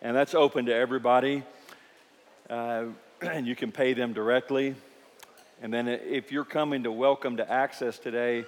and 0.00 0.16
that's 0.16 0.34
open 0.34 0.66
to 0.66 0.74
everybody. 0.74 1.42
Uh, 2.48 2.86
and 3.20 3.46
you 3.46 3.56
can 3.56 3.72
pay 3.72 3.94
them 3.94 4.12
directly. 4.12 4.74
And 5.60 5.72
then 5.72 5.88
if 5.88 6.30
you're 6.30 6.44
coming 6.44 6.84
to 6.84 6.92
Welcome 6.92 7.38
to 7.38 7.50
Access 7.50 7.98
today, 7.98 8.44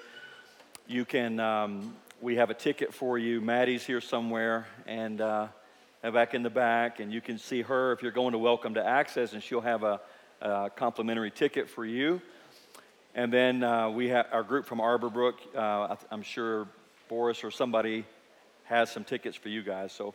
you 0.87 1.05
can, 1.05 1.41
um, 1.41 1.97
we 2.21 2.37
have 2.37 2.51
a 2.51 2.55
ticket 2.55 2.95
for 2.95 3.19
you. 3.19 3.41
Maddie's 3.41 3.85
here 3.85 4.01
somewhere, 4.01 4.69
and 4.87 5.21
uh, 5.21 5.49
back 6.05 6.35
in 6.35 6.45
the 6.45 6.51
back, 6.51 7.01
and 7.01 7.13
you 7.13 7.21
can 7.21 7.37
see 7.37 7.63
her 7.63 7.93
if 7.93 8.01
you're 8.01 8.13
going 8.13 8.33
to 8.33 8.39
Welcome 8.39 8.75
to 8.75 8.87
Access, 8.87 9.33
and 9.33 9.43
she'll 9.43 9.61
have 9.61 9.83
a, 9.83 10.01
a 10.41 10.71
complimentary 10.71 11.33
ticket 11.33 11.69
for 11.69 11.85
you. 11.85 12.23
And 13.17 13.33
then 13.33 13.65
uh, 13.65 13.91
we 13.91 14.09
have 14.11 14.27
our 14.31 14.45
group 14.45 14.67
from 14.67 14.81
Arbor 14.81 15.11
Brook. 15.11 15.41
Uh, 15.57 15.97
I'm 16.13 16.23
sure 16.23 16.69
Boris 17.09 17.43
or 17.43 17.51
somebody 17.51 18.05
has 18.65 18.89
some 18.93 19.03
tickets 19.03 19.37
for 19.37 19.49
you 19.49 19.65
guys. 19.65 19.93
So, 19.93 20.15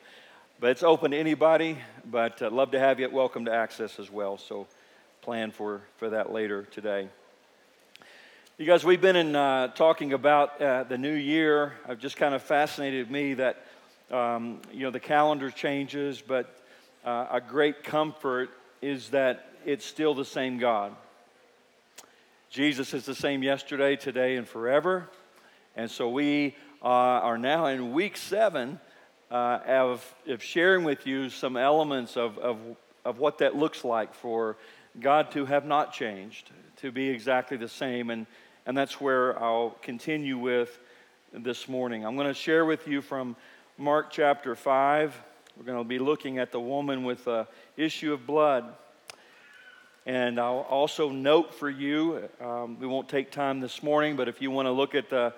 but 0.60 0.70
it's 0.70 0.84
open 0.84 1.12
to 1.12 1.18
anybody. 1.18 1.78
But 2.10 2.42
uh, 2.42 2.50
love 2.50 2.72
to 2.72 2.80
have 2.80 3.00
you 3.00 3.06
at 3.06 3.12
Welcome 3.12 3.46
to 3.46 3.54
Access 3.54 4.00
as 4.00 4.10
well. 4.10 4.38
So, 4.38 4.68
plan 5.22 5.52
for 5.52 5.82
for 5.98 6.10
that 6.12 6.32
later 6.32 6.64
today. 6.64 7.10
You 8.58 8.66
guys, 8.66 8.86
we've 8.86 9.02
been 9.02 9.18
in 9.18 9.36
uh, 9.36 9.70
talking 9.70 10.14
about 10.14 10.62
uh, 10.62 10.84
the 10.84 10.98
new 10.98 11.14
year. 11.14 11.74
I've 11.88 12.00
just 12.00 12.16
kind 12.16 12.34
of 12.34 12.42
fascinated 12.42 13.12
me 13.12 13.34
that 13.34 13.66
um, 14.12 14.62
you 14.72 14.84
know 14.84 14.92
the 14.92 15.00
calendar 15.00 15.52
changes, 15.52 16.22
but 16.22 16.56
uh, 17.04 17.28
a 17.32 17.42
great 17.42 17.84
comfort 17.84 18.50
is 18.82 19.10
that 19.10 19.50
it's 19.66 19.86
still 19.86 20.14
the 20.14 20.26
same 20.26 20.58
God. 20.58 20.96
Jesus 22.50 22.94
is 22.94 23.06
the 23.06 23.16
same 23.16 23.44
yesterday, 23.44 23.98
today, 23.98 24.38
and 24.38 24.48
forever. 24.48 25.10
And 25.76 25.92
so 25.92 26.10
we 26.10 26.56
uh, 26.82 26.88
are 26.88 27.38
now 27.38 27.66
in 27.66 27.92
week 27.92 28.16
seven 28.16 28.80
uh, 29.32 29.60
of, 29.66 30.16
of 30.28 30.44
sharing 30.44 30.84
with 30.84 31.08
you 31.08 31.30
some 31.30 31.58
elements 31.58 32.18
of, 32.18 32.38
of, 32.38 32.58
of 33.04 33.20
what 33.20 33.40
that 33.40 33.56
looks 33.56 33.84
like 33.84 34.14
for 34.14 34.58
God 35.00 35.32
to 35.32 35.46
have 35.46 35.66
not 35.66 35.94
changed, 35.94 36.52
to 36.78 36.92
be 36.92 37.10
exactly 37.10 37.58
the 37.58 37.70
same. 37.70 38.10
And, 38.10 38.28
and 38.66 38.78
that's 38.78 39.02
where 39.02 39.42
I'll 39.42 39.78
continue 39.82 40.38
with 40.38 40.80
this 41.34 41.68
morning. 41.68 42.06
I'm 42.06 42.16
going 42.16 42.28
to 42.28 42.34
share 42.34 42.66
with 42.66 42.88
you 42.88 43.02
from 43.02 43.36
Mark 43.78 44.12
chapter 44.12 44.56
5. 44.56 45.22
We're 45.58 45.64
going 45.66 45.78
to 45.78 45.84
be 45.84 46.00
looking 46.00 46.38
at 46.38 46.52
the 46.52 46.60
woman 46.60 47.04
with 47.04 47.26
the 47.26 47.48
issue 47.78 48.14
of 48.14 48.26
blood. 48.26 48.74
And 50.06 50.40
I'll 50.40 50.68
also 50.70 51.10
note 51.10 51.54
for 51.54 51.70
you, 51.70 52.30
um, 52.40 52.80
we 52.80 52.86
won't 52.86 53.10
take 53.10 53.32
time 53.32 53.60
this 53.60 53.82
morning, 53.82 54.16
but 54.16 54.28
if 54.28 54.40
you 54.40 54.52
want 54.52 54.68
to 54.68 54.72
look 54.72 54.94
at 54.94 55.10
the 55.10 55.34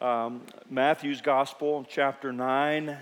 um, 0.00 0.42
Matthew's 0.70 1.20
Gospel, 1.20 1.84
chapter 1.88 2.32
9, 2.32 2.96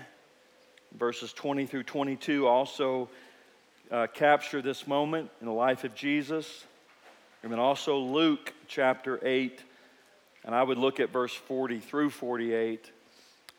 verses 0.97 1.31
20 1.33 1.65
through 1.67 1.83
22, 1.83 2.47
also 2.47 3.09
uh, 3.91 4.07
capture 4.07 4.61
this 4.61 4.87
moment 4.87 5.29
in 5.39 5.45
the 5.45 5.53
life 5.53 5.83
of 5.83 5.93
Jesus. 5.93 6.65
And 7.43 7.51
then 7.51 7.59
also 7.59 7.97
Luke 7.97 8.53
chapter 8.67 9.19
8, 9.25 9.63
and 10.43 10.55
I 10.55 10.63
would 10.63 10.79
look 10.79 10.99
at 10.99 11.11
verse 11.11 11.33
40 11.33 11.79
through 11.79 12.09
48 12.09 12.91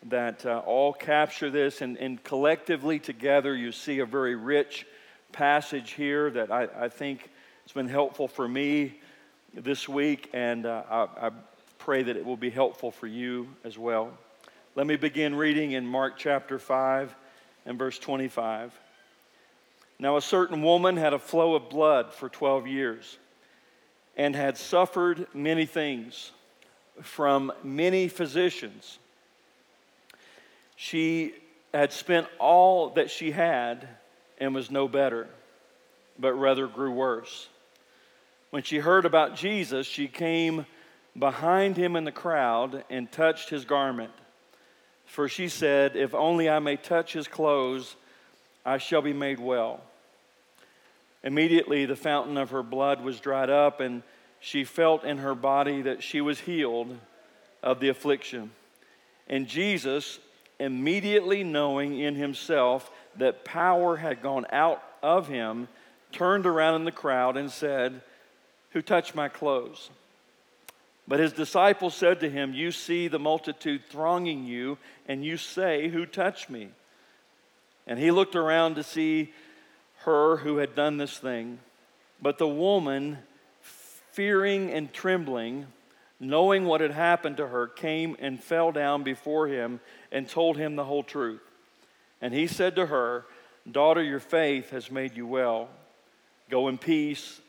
that 0.06 0.44
uh, 0.44 0.62
all 0.66 0.92
capture 0.92 1.50
this, 1.50 1.80
and, 1.80 1.96
and 1.96 2.22
collectively 2.22 2.98
together 2.98 3.54
you 3.54 3.72
see 3.72 4.00
a 4.00 4.06
very 4.06 4.34
rich 4.34 4.86
passage 5.32 5.92
here 5.92 6.30
that 6.30 6.50
I, 6.50 6.68
I 6.76 6.88
think 6.88 7.30
has 7.64 7.72
been 7.72 7.88
helpful 7.88 8.26
for 8.26 8.48
me 8.48 8.98
this 9.54 9.88
week, 9.88 10.28
and 10.32 10.66
uh, 10.66 10.82
I, 10.90 11.26
I 11.26 11.30
pray 11.88 12.02
that 12.02 12.18
it 12.18 12.26
will 12.26 12.36
be 12.36 12.50
helpful 12.50 12.90
for 12.90 13.06
you 13.06 13.48
as 13.64 13.78
well. 13.78 14.10
Let 14.74 14.86
me 14.86 14.96
begin 14.96 15.34
reading 15.34 15.72
in 15.72 15.86
Mark 15.86 16.18
chapter 16.18 16.58
5 16.58 17.16
and 17.64 17.78
verse 17.78 17.98
25. 17.98 18.78
Now, 19.98 20.18
a 20.18 20.20
certain 20.20 20.60
woman 20.62 20.98
had 20.98 21.14
a 21.14 21.18
flow 21.18 21.54
of 21.54 21.70
blood 21.70 22.12
for 22.12 22.28
12 22.28 22.66
years 22.66 23.16
and 24.18 24.36
had 24.36 24.58
suffered 24.58 25.28
many 25.32 25.64
things 25.64 26.32
from 27.00 27.50
many 27.64 28.08
physicians. 28.08 28.98
She 30.76 31.32
had 31.72 31.90
spent 31.90 32.26
all 32.38 32.90
that 32.90 33.10
she 33.10 33.30
had 33.30 33.88
and 34.36 34.54
was 34.54 34.70
no 34.70 34.88
better, 34.88 35.26
but 36.18 36.34
rather 36.34 36.66
grew 36.66 36.92
worse. 36.92 37.48
When 38.50 38.62
she 38.62 38.76
heard 38.76 39.06
about 39.06 39.36
Jesus, 39.36 39.86
she 39.86 40.06
came 40.06 40.66
behind 41.18 41.76
him 41.76 41.96
in 41.96 42.04
the 42.04 42.12
crowd 42.12 42.84
and 42.90 43.10
touched 43.10 43.50
his 43.50 43.64
garment. 43.64 44.12
For 45.06 45.28
she 45.28 45.48
said, 45.48 45.96
If 45.96 46.14
only 46.14 46.48
I 46.48 46.58
may 46.58 46.76
touch 46.76 47.12
his 47.12 47.28
clothes, 47.28 47.96
I 48.64 48.78
shall 48.78 49.02
be 49.02 49.12
made 49.12 49.40
well. 49.40 49.80
Immediately, 51.24 51.86
the 51.86 51.96
fountain 51.96 52.36
of 52.36 52.50
her 52.50 52.62
blood 52.62 53.02
was 53.02 53.20
dried 53.20 53.50
up, 53.50 53.80
and 53.80 54.02
she 54.40 54.64
felt 54.64 55.04
in 55.04 55.18
her 55.18 55.34
body 55.34 55.82
that 55.82 56.02
she 56.02 56.20
was 56.20 56.40
healed 56.40 56.96
of 57.62 57.80
the 57.80 57.88
affliction. 57.88 58.50
And 59.26 59.48
Jesus, 59.48 60.20
immediately 60.60 61.42
knowing 61.42 61.98
in 61.98 62.14
himself 62.14 62.90
that 63.16 63.44
power 63.44 63.96
had 63.96 64.22
gone 64.22 64.46
out 64.52 64.82
of 65.02 65.28
him, 65.28 65.68
turned 66.12 66.46
around 66.46 66.76
in 66.76 66.84
the 66.84 66.92
crowd 66.92 67.36
and 67.36 67.50
said, 67.50 68.00
Who 68.70 68.82
touched 68.82 69.14
my 69.14 69.28
clothes? 69.28 69.90
But 71.08 71.20
his 71.20 71.32
disciples 71.32 71.94
said 71.94 72.20
to 72.20 72.28
him, 72.28 72.52
You 72.52 72.70
see 72.70 73.08
the 73.08 73.18
multitude 73.18 73.80
thronging 73.88 74.44
you, 74.44 74.76
and 75.08 75.24
you 75.24 75.38
say, 75.38 75.88
Who 75.88 76.04
touched 76.04 76.50
me? 76.50 76.68
And 77.86 77.98
he 77.98 78.10
looked 78.10 78.36
around 78.36 78.74
to 78.74 78.82
see 78.82 79.32
her 80.00 80.36
who 80.36 80.58
had 80.58 80.74
done 80.74 80.98
this 80.98 81.16
thing. 81.16 81.60
But 82.20 82.36
the 82.36 82.46
woman, 82.46 83.18
fearing 83.62 84.70
and 84.70 84.92
trembling, 84.92 85.68
knowing 86.20 86.66
what 86.66 86.82
had 86.82 86.90
happened 86.90 87.38
to 87.38 87.46
her, 87.46 87.66
came 87.66 88.14
and 88.20 88.42
fell 88.42 88.70
down 88.70 89.02
before 89.02 89.48
him 89.48 89.80
and 90.12 90.28
told 90.28 90.58
him 90.58 90.76
the 90.76 90.84
whole 90.84 91.02
truth. 91.02 91.40
And 92.20 92.34
he 92.34 92.46
said 92.46 92.76
to 92.76 92.86
her, 92.86 93.24
Daughter, 93.70 94.02
your 94.02 94.20
faith 94.20 94.70
has 94.70 94.90
made 94.90 95.16
you 95.16 95.26
well. 95.26 95.70
Go 96.50 96.68
in 96.68 96.76
peace 96.76 97.40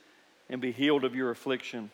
and 0.49 0.61
be 0.61 0.71
healed 0.71 1.03
of 1.03 1.15
your 1.15 1.29
affliction. 1.29 1.91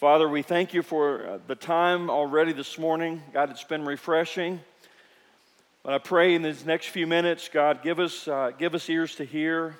Father, 0.00 0.26
we 0.26 0.40
thank 0.40 0.72
you 0.72 0.80
for 0.80 1.26
uh, 1.26 1.38
the 1.46 1.54
time 1.54 2.08
already 2.08 2.54
this 2.54 2.78
morning. 2.78 3.22
God, 3.34 3.50
it's 3.50 3.64
been 3.64 3.84
refreshing. 3.84 4.58
But 5.82 5.92
I 5.92 5.98
pray 5.98 6.34
in 6.34 6.40
these 6.40 6.64
next 6.64 6.86
few 6.86 7.06
minutes, 7.06 7.50
God, 7.52 7.82
give 7.82 8.00
us, 8.00 8.26
uh, 8.26 8.52
give 8.58 8.74
us 8.74 8.88
ears 8.88 9.16
to 9.16 9.24
hear 9.24 9.76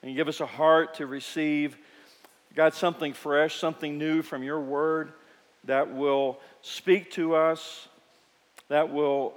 and 0.00 0.14
give 0.14 0.28
us 0.28 0.38
a 0.38 0.46
heart 0.46 0.94
to 0.98 1.06
receive. 1.06 1.76
God, 2.54 2.72
something 2.72 3.12
fresh, 3.12 3.56
something 3.56 3.98
new 3.98 4.22
from 4.22 4.44
your 4.44 4.60
word 4.60 5.12
that 5.64 5.92
will 5.92 6.38
speak 6.62 7.10
to 7.14 7.34
us, 7.34 7.88
that 8.68 8.92
will 8.92 9.34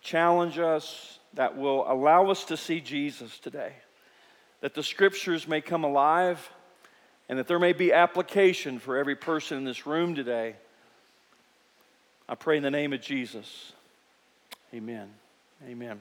challenge 0.00 0.60
us, 0.60 1.18
that 1.34 1.56
will 1.56 1.90
allow 1.90 2.30
us 2.30 2.44
to 2.44 2.56
see 2.56 2.80
Jesus 2.80 3.36
today. 3.40 3.72
That 4.60 4.74
the 4.74 4.84
scriptures 4.84 5.48
may 5.48 5.60
come 5.60 5.82
alive 5.82 6.38
and 7.30 7.38
that 7.38 7.46
there 7.46 7.60
may 7.60 7.72
be 7.72 7.92
application 7.92 8.80
for 8.80 8.96
every 8.96 9.14
person 9.14 9.56
in 9.56 9.64
this 9.64 9.86
room 9.86 10.16
today. 10.16 10.56
I 12.28 12.34
pray 12.34 12.56
in 12.56 12.64
the 12.64 12.72
name 12.72 12.92
of 12.92 13.00
Jesus. 13.00 13.72
Amen. 14.74 15.08
Amen. 15.64 16.00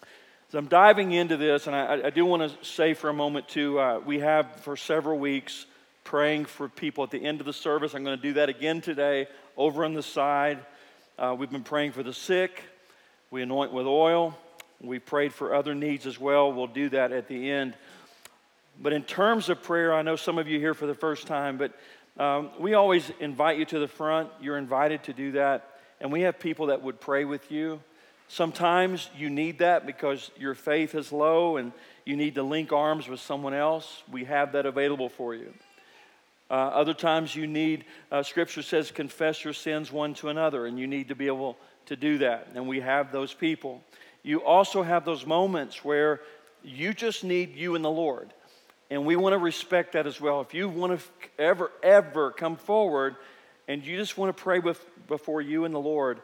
As 0.00 0.54
I'm 0.54 0.68
diving 0.68 1.10
into 1.10 1.36
this, 1.36 1.66
and 1.66 1.74
I, 1.74 2.06
I 2.06 2.10
do 2.10 2.24
want 2.24 2.48
to 2.48 2.64
say 2.64 2.94
for 2.94 3.08
a 3.08 3.12
moment 3.12 3.48
too, 3.48 3.80
uh, 3.80 3.98
we 3.98 4.20
have 4.20 4.54
for 4.60 4.76
several 4.76 5.18
weeks 5.18 5.66
praying 6.04 6.44
for 6.44 6.68
people 6.68 7.02
at 7.02 7.10
the 7.10 7.24
end 7.24 7.40
of 7.40 7.46
the 7.46 7.52
service. 7.52 7.94
I'm 7.94 8.04
going 8.04 8.16
to 8.16 8.22
do 8.22 8.34
that 8.34 8.48
again 8.48 8.80
today 8.80 9.26
over 9.56 9.84
on 9.84 9.94
the 9.94 10.02
side. 10.02 10.60
Uh, 11.18 11.34
we've 11.36 11.50
been 11.50 11.64
praying 11.64 11.90
for 11.90 12.04
the 12.04 12.14
sick. 12.14 12.62
We 13.32 13.42
anoint 13.42 13.72
with 13.72 13.88
oil. 13.88 14.38
We 14.80 15.00
prayed 15.00 15.34
for 15.34 15.56
other 15.56 15.74
needs 15.74 16.06
as 16.06 16.20
well. 16.20 16.52
We'll 16.52 16.68
do 16.68 16.88
that 16.90 17.10
at 17.10 17.26
the 17.26 17.50
end. 17.50 17.74
But 18.80 18.92
in 18.94 19.02
terms 19.02 19.48
of 19.50 19.62
prayer, 19.62 19.92
I 19.92 20.02
know 20.02 20.16
some 20.16 20.38
of 20.38 20.48
you 20.48 20.58
here 20.58 20.74
for 20.74 20.86
the 20.86 20.94
first 20.94 21.26
time, 21.26 21.58
but 21.58 21.72
um, 22.18 22.50
we 22.58 22.74
always 22.74 23.10
invite 23.20 23.58
you 23.58 23.66
to 23.66 23.78
the 23.78 23.88
front. 23.88 24.30
You're 24.40 24.56
invited 24.56 25.04
to 25.04 25.12
do 25.12 25.32
that. 25.32 25.68
And 26.00 26.10
we 26.10 26.22
have 26.22 26.38
people 26.38 26.66
that 26.66 26.82
would 26.82 26.98
pray 26.98 27.24
with 27.24 27.52
you. 27.52 27.80
Sometimes 28.28 29.10
you 29.16 29.28
need 29.28 29.58
that 29.58 29.86
because 29.86 30.30
your 30.38 30.54
faith 30.54 30.94
is 30.94 31.12
low 31.12 31.56
and 31.56 31.72
you 32.06 32.16
need 32.16 32.36
to 32.36 32.42
link 32.42 32.72
arms 32.72 33.06
with 33.06 33.20
someone 33.20 33.54
else. 33.54 34.02
We 34.10 34.24
have 34.24 34.52
that 34.52 34.66
available 34.66 35.08
for 35.08 35.34
you. 35.34 35.52
Uh, 36.50 36.54
other 36.54 36.94
times 36.94 37.36
you 37.36 37.46
need, 37.46 37.84
uh, 38.10 38.22
Scripture 38.22 38.62
says, 38.62 38.90
confess 38.90 39.44
your 39.44 39.52
sins 39.52 39.92
one 39.92 40.14
to 40.14 40.28
another, 40.30 40.66
and 40.66 40.78
you 40.78 40.86
need 40.86 41.08
to 41.08 41.14
be 41.14 41.26
able 41.26 41.56
to 41.86 41.96
do 41.96 42.18
that. 42.18 42.48
And 42.54 42.66
we 42.66 42.80
have 42.80 43.12
those 43.12 43.34
people. 43.34 43.84
You 44.22 44.42
also 44.42 44.82
have 44.82 45.04
those 45.04 45.26
moments 45.26 45.84
where 45.84 46.20
you 46.62 46.92
just 46.92 47.24
need 47.24 47.54
you 47.56 47.76
and 47.76 47.84
the 47.84 47.90
Lord. 47.90 48.32
And 48.90 49.06
we 49.06 49.14
want 49.14 49.34
to 49.34 49.38
respect 49.38 49.92
that 49.92 50.06
as 50.06 50.20
well. 50.20 50.40
If 50.40 50.52
you 50.52 50.68
want 50.68 50.98
to 50.98 51.06
ever, 51.38 51.70
ever 51.82 52.32
come 52.32 52.56
forward 52.56 53.14
and 53.68 53.86
you 53.86 53.96
just 53.96 54.18
want 54.18 54.36
to 54.36 54.42
pray 54.42 54.58
with, 54.58 54.84
before 55.06 55.40
you 55.40 55.64
and 55.64 55.72
the 55.72 55.78
Lord, 55.80 56.20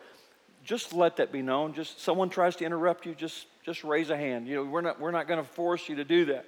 just 0.64 0.92
let 0.92 1.16
that 1.18 1.30
be 1.30 1.42
known. 1.42 1.74
Just 1.74 2.00
someone 2.00 2.28
tries 2.28 2.56
to 2.56 2.64
interrupt 2.64 3.06
you, 3.06 3.14
just, 3.14 3.46
just 3.64 3.84
raise 3.84 4.10
a 4.10 4.16
hand. 4.16 4.48
You 4.48 4.56
know, 4.56 4.64
we're 4.64 4.80
not, 4.80 5.00
we're 5.00 5.12
not 5.12 5.28
going 5.28 5.42
to 5.42 5.48
force 5.48 5.88
you 5.88 5.94
to 5.96 6.04
do 6.04 6.24
that. 6.24 6.44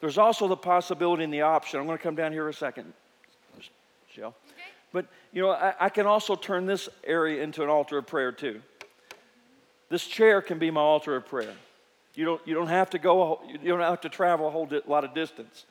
There's 0.00 0.18
also 0.18 0.46
the 0.46 0.56
possibility 0.56 1.24
and 1.24 1.34
the 1.34 1.42
option. 1.42 1.80
I'm 1.80 1.86
going 1.86 1.98
to 1.98 2.02
come 2.02 2.14
down 2.14 2.32
here 2.32 2.48
a 2.48 2.54
second, 2.54 2.92
Michelle. 4.08 4.36
But, 4.92 5.06
you 5.32 5.42
know, 5.42 5.50
I, 5.50 5.74
I 5.80 5.88
can 5.88 6.06
also 6.06 6.36
turn 6.36 6.66
this 6.66 6.88
area 7.04 7.42
into 7.42 7.62
an 7.62 7.68
altar 7.68 7.98
of 7.98 8.06
prayer 8.06 8.30
too. 8.32 8.62
This 9.88 10.06
chair 10.06 10.40
can 10.40 10.60
be 10.60 10.70
my 10.70 10.80
altar 10.80 11.16
of 11.16 11.26
prayer. 11.26 11.54
You 12.20 12.26
don't, 12.26 12.46
you 12.46 12.54
don't 12.54 12.66
have 12.66 12.90
to 12.90 12.98
go, 12.98 13.40
you 13.50 13.70
don't 13.70 13.80
have 13.80 14.02
to 14.02 14.10
travel 14.10 14.46
a 14.46 14.50
whole 14.50 14.66
di- 14.66 14.82
lot 14.86 15.04
of 15.04 15.14
distance. 15.14 15.64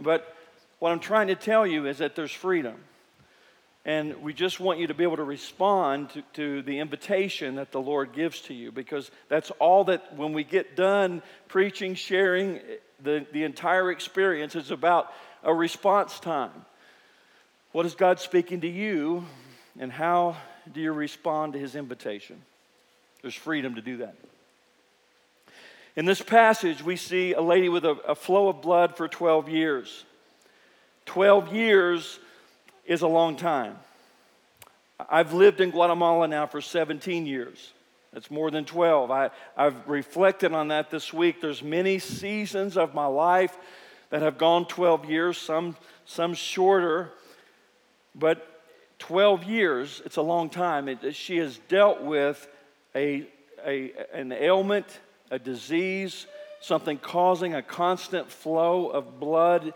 But 0.00 0.32
what 0.78 0.92
I'm 0.92 1.00
trying 1.00 1.26
to 1.26 1.34
tell 1.34 1.66
you 1.66 1.86
is 1.86 1.98
that 1.98 2.14
there's 2.14 2.30
freedom. 2.30 2.76
And 3.84 4.22
we 4.22 4.32
just 4.32 4.60
want 4.60 4.78
you 4.78 4.86
to 4.86 4.94
be 4.94 5.02
able 5.02 5.16
to 5.16 5.24
respond 5.24 6.10
to, 6.10 6.22
to, 6.34 6.62
the 6.62 6.78
invitation 6.78 7.56
that 7.56 7.72
the 7.72 7.80
Lord 7.80 8.12
gives 8.12 8.42
to 8.42 8.54
you 8.54 8.70
because 8.70 9.10
that's 9.28 9.50
all 9.58 9.82
that 9.86 10.14
when 10.14 10.32
we 10.32 10.44
get 10.44 10.76
done 10.76 11.20
preaching, 11.48 11.96
sharing, 11.96 12.58
eh, 12.58 12.60
the, 13.02 13.26
the 13.32 13.42
entire 13.42 13.90
experience 13.90 14.54
is 14.54 14.70
about 14.70 15.12
a 15.42 15.52
response 15.52 16.20
time. 16.20 16.64
What 17.72 17.86
is 17.86 17.96
God 17.96 18.20
speaking 18.20 18.60
to 18.60 18.68
you, 18.68 19.26
and 19.80 19.90
how 19.90 20.36
do 20.72 20.80
you 20.80 20.92
respond 20.92 21.54
to 21.54 21.58
his 21.58 21.74
invitation? 21.74 22.40
There's 23.20 23.34
freedom 23.34 23.74
to 23.74 23.82
do 23.82 23.96
that. 23.96 24.14
In 25.98 26.04
this 26.04 26.22
passage, 26.22 26.80
we 26.80 26.94
see 26.94 27.32
a 27.32 27.40
lady 27.40 27.68
with 27.68 27.84
a, 27.84 27.96
a 28.06 28.14
flow 28.14 28.46
of 28.48 28.62
blood 28.62 28.96
for 28.96 29.08
12 29.08 29.48
years. 29.48 30.04
12 31.06 31.52
years 31.52 32.20
is 32.86 33.02
a 33.02 33.08
long 33.08 33.34
time. 33.34 33.76
I've 35.10 35.32
lived 35.32 35.60
in 35.60 35.72
Guatemala 35.72 36.28
now 36.28 36.46
for 36.46 36.60
17 36.60 37.26
years. 37.26 37.72
That's 38.12 38.30
more 38.30 38.48
than 38.52 38.64
12. 38.64 39.10
I, 39.10 39.30
I've 39.56 39.88
reflected 39.88 40.52
on 40.52 40.68
that 40.68 40.88
this 40.88 41.12
week. 41.12 41.40
There's 41.40 41.64
many 41.64 41.98
seasons 41.98 42.76
of 42.76 42.94
my 42.94 43.06
life 43.06 43.56
that 44.10 44.22
have 44.22 44.38
gone 44.38 44.66
12 44.66 45.10
years, 45.10 45.36
some, 45.36 45.76
some 46.06 46.32
shorter. 46.32 47.10
But 48.14 48.62
12 49.00 49.42
years, 49.42 50.00
it's 50.04 50.14
a 50.16 50.22
long 50.22 50.48
time. 50.48 50.86
It, 50.86 51.16
she 51.16 51.38
has 51.38 51.58
dealt 51.66 52.02
with 52.02 52.46
a, 52.94 53.26
a, 53.66 53.90
an 54.14 54.30
ailment, 54.30 55.00
a 55.30 55.38
disease, 55.38 56.26
something 56.60 56.98
causing 56.98 57.54
a 57.54 57.62
constant 57.62 58.30
flow 58.30 58.88
of 58.88 59.20
blood. 59.20 59.74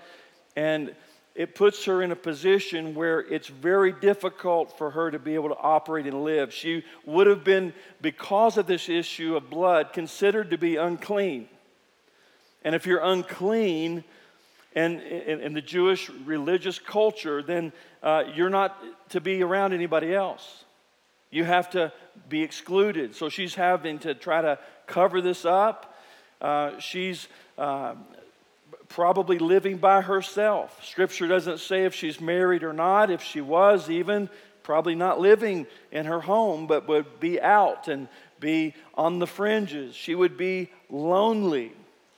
And 0.56 0.94
it 1.34 1.54
puts 1.54 1.84
her 1.86 2.02
in 2.02 2.12
a 2.12 2.16
position 2.16 2.94
where 2.94 3.20
it's 3.20 3.48
very 3.48 3.92
difficult 3.92 4.76
for 4.76 4.90
her 4.90 5.10
to 5.10 5.18
be 5.18 5.34
able 5.34 5.48
to 5.48 5.58
operate 5.58 6.06
and 6.06 6.24
live. 6.24 6.52
She 6.52 6.84
would 7.06 7.26
have 7.26 7.44
been, 7.44 7.72
because 8.00 8.58
of 8.58 8.66
this 8.66 8.88
issue 8.88 9.36
of 9.36 9.48
blood, 9.48 9.92
considered 9.92 10.50
to 10.50 10.58
be 10.58 10.76
unclean. 10.76 11.48
And 12.64 12.74
if 12.74 12.86
you're 12.86 13.02
unclean 13.02 14.04
and 14.74 15.02
in, 15.02 15.52
the 15.52 15.60
Jewish 15.60 16.08
religious 16.24 16.78
culture, 16.78 17.42
then 17.42 17.72
uh, 18.02 18.24
you're 18.34 18.50
not 18.50 18.78
to 19.10 19.20
be 19.20 19.42
around 19.42 19.72
anybody 19.72 20.14
else. 20.14 20.64
You 21.30 21.44
have 21.44 21.70
to 21.70 21.92
be 22.28 22.42
excluded. 22.42 23.14
So 23.14 23.28
she's 23.28 23.54
having 23.54 23.98
to 24.00 24.14
try 24.14 24.40
to 24.40 24.58
cover 24.92 25.20
this 25.20 25.44
up. 25.44 25.96
Uh, 26.40 26.78
she's 26.78 27.28
uh, 27.56 27.94
probably 28.88 29.38
living 29.38 29.78
by 29.78 30.02
herself. 30.02 30.84
Scripture 30.84 31.26
doesn't 31.26 31.58
say 31.58 31.84
if 31.84 31.94
she's 31.94 32.20
married 32.20 32.62
or 32.62 32.72
not. 32.72 33.10
If 33.10 33.22
she 33.22 33.40
was, 33.40 33.88
even, 33.88 34.28
probably 34.62 34.94
not 34.94 35.18
living 35.18 35.66
in 35.90 36.06
her 36.06 36.20
home, 36.20 36.66
but 36.66 36.86
would 36.88 37.20
be 37.20 37.40
out 37.40 37.88
and 37.88 38.08
be 38.38 38.74
on 38.94 39.18
the 39.18 39.26
fringes. 39.26 39.94
She 39.94 40.14
would 40.14 40.36
be 40.36 40.68
lonely. 40.90 41.72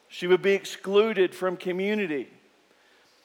She 0.08 0.26
would 0.26 0.42
be 0.42 0.52
excluded 0.52 1.34
from 1.34 1.56
community. 1.56 2.28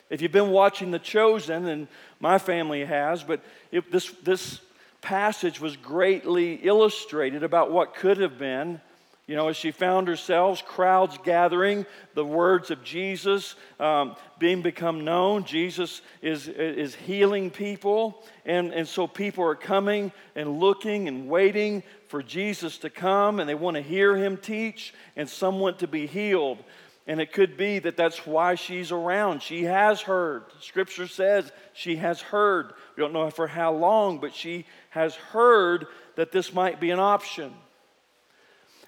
If 0.10 0.22
you've 0.22 0.32
been 0.32 0.52
watching 0.52 0.92
The 0.92 1.00
Chosen, 1.00 1.68
and 1.68 1.88
my 2.20 2.38
family 2.40 2.84
has, 2.86 3.24
but 3.24 3.42
if 3.72 3.90
this, 3.92 4.12
this 4.24 4.60
passage 5.02 5.60
was 5.60 5.76
greatly 5.78 6.56
illustrated 6.56 7.44
about 7.44 7.72
what 7.72 7.96
could 7.96 8.18
have 8.18 8.38
been 8.38 8.82
you 9.30 9.36
know, 9.36 9.50
as 9.50 9.58
she 9.58 9.70
found 9.70 10.08
herself, 10.08 10.66
crowds 10.66 11.16
gathering, 11.24 11.86
the 12.16 12.26
words 12.26 12.72
of 12.72 12.84
Jesus 12.84 13.54
um, 13.80 14.16
being 14.40 14.64
become 14.64 15.06
known. 15.06 15.44
Jesus 15.44 16.02
is, 16.24 16.48
is 16.48 16.96
healing 16.96 17.52
people. 17.52 18.24
And, 18.44 18.74
and 18.74 18.88
so 18.88 19.06
people 19.06 19.44
are 19.44 19.54
coming 19.54 20.12
and 20.36 20.60
looking 20.60 21.08
and 21.08 21.30
waiting 21.30 21.84
for 22.08 22.24
Jesus 22.24 22.80
to 22.80 22.90
come, 22.90 23.40
and 23.40 23.48
they 23.48 23.54
want 23.54 23.76
to 23.76 23.84
hear 23.84 24.18
him 24.18 24.36
teach, 24.36 24.96
and 25.16 25.30
some 25.30 25.60
want 25.60 25.78
to 25.80 25.88
be 25.88 26.08
healed. 26.08 26.58
And 27.06 27.22
it 27.22 27.32
could 27.32 27.56
be 27.56 27.78
that 27.78 27.96
that's 27.96 28.26
why 28.26 28.56
she's 28.56 28.92
around. 28.92 29.44
She 29.44 29.66
has 29.66 30.02
heard. 30.02 30.46
Scripture 30.60 31.06
says 31.06 31.52
she 31.74 31.98
has 31.98 32.20
heard. 32.20 32.74
We 32.98 33.02
don't 33.02 33.14
know 33.14 33.30
for 33.30 33.46
how 33.46 33.74
long, 33.74 34.18
but 34.18 34.34
she 34.34 34.66
has 34.90 35.14
heard 35.14 35.86
that 36.16 36.32
this 36.32 36.52
might 36.52 36.80
be 36.80 36.90
an 36.90 37.00
option. 37.00 37.54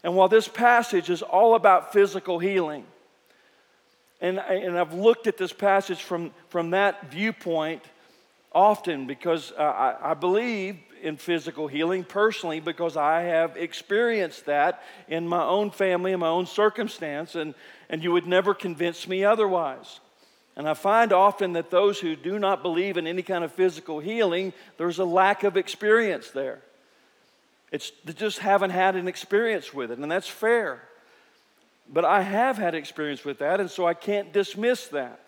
And 0.03 0.15
while 0.15 0.27
this 0.27 0.47
passage 0.47 1.09
is 1.09 1.21
all 1.21 1.55
about 1.55 1.93
physical 1.93 2.39
healing, 2.39 2.85
and, 4.19 4.39
and 4.39 4.77
I've 4.77 4.93
looked 4.93 5.27
at 5.27 5.37
this 5.37 5.53
passage 5.53 6.03
from, 6.03 6.31
from 6.49 6.71
that 6.71 7.11
viewpoint 7.11 7.83
often 8.51 9.07
because 9.07 9.51
uh, 9.57 9.61
I, 9.61 10.11
I 10.11 10.13
believe 10.13 10.77
in 11.01 11.17
physical 11.17 11.67
healing 11.67 12.03
personally 12.03 12.59
because 12.59 12.95
I 12.95 13.21
have 13.21 13.57
experienced 13.57 14.45
that 14.45 14.83
in 15.07 15.27
my 15.27 15.43
own 15.43 15.71
family, 15.71 16.11
in 16.11 16.19
my 16.19 16.27
own 16.27 16.45
circumstance, 16.45 17.35
and, 17.35 17.55
and 17.89 18.03
you 18.03 18.11
would 18.11 18.27
never 18.27 18.53
convince 18.53 19.07
me 19.07 19.25
otherwise. 19.25 19.99
And 20.55 20.67
I 20.67 20.73
find 20.73 21.11
often 21.13 21.53
that 21.53 21.71
those 21.71 21.99
who 21.99 22.15
do 22.15 22.37
not 22.37 22.61
believe 22.61 22.97
in 22.97 23.07
any 23.07 23.23
kind 23.23 23.43
of 23.43 23.51
physical 23.51 23.99
healing, 23.99 24.53
there's 24.77 24.99
a 24.99 25.05
lack 25.05 25.43
of 25.43 25.57
experience 25.57 26.29
there. 26.31 26.61
It's 27.71 27.91
they 28.03 28.13
just 28.13 28.39
haven't 28.39 28.71
had 28.71 28.95
an 28.95 29.07
experience 29.07 29.73
with 29.73 29.91
it, 29.91 29.99
and 29.99 30.11
that's 30.11 30.27
fair. 30.27 30.81
But 31.91 32.05
I 32.05 32.21
have 32.21 32.57
had 32.57 32.75
experience 32.75 33.25
with 33.25 33.39
that, 33.39 33.59
and 33.59 33.69
so 33.69 33.85
I 33.85 33.93
can't 33.93 34.31
dismiss 34.31 34.87
that. 34.89 35.19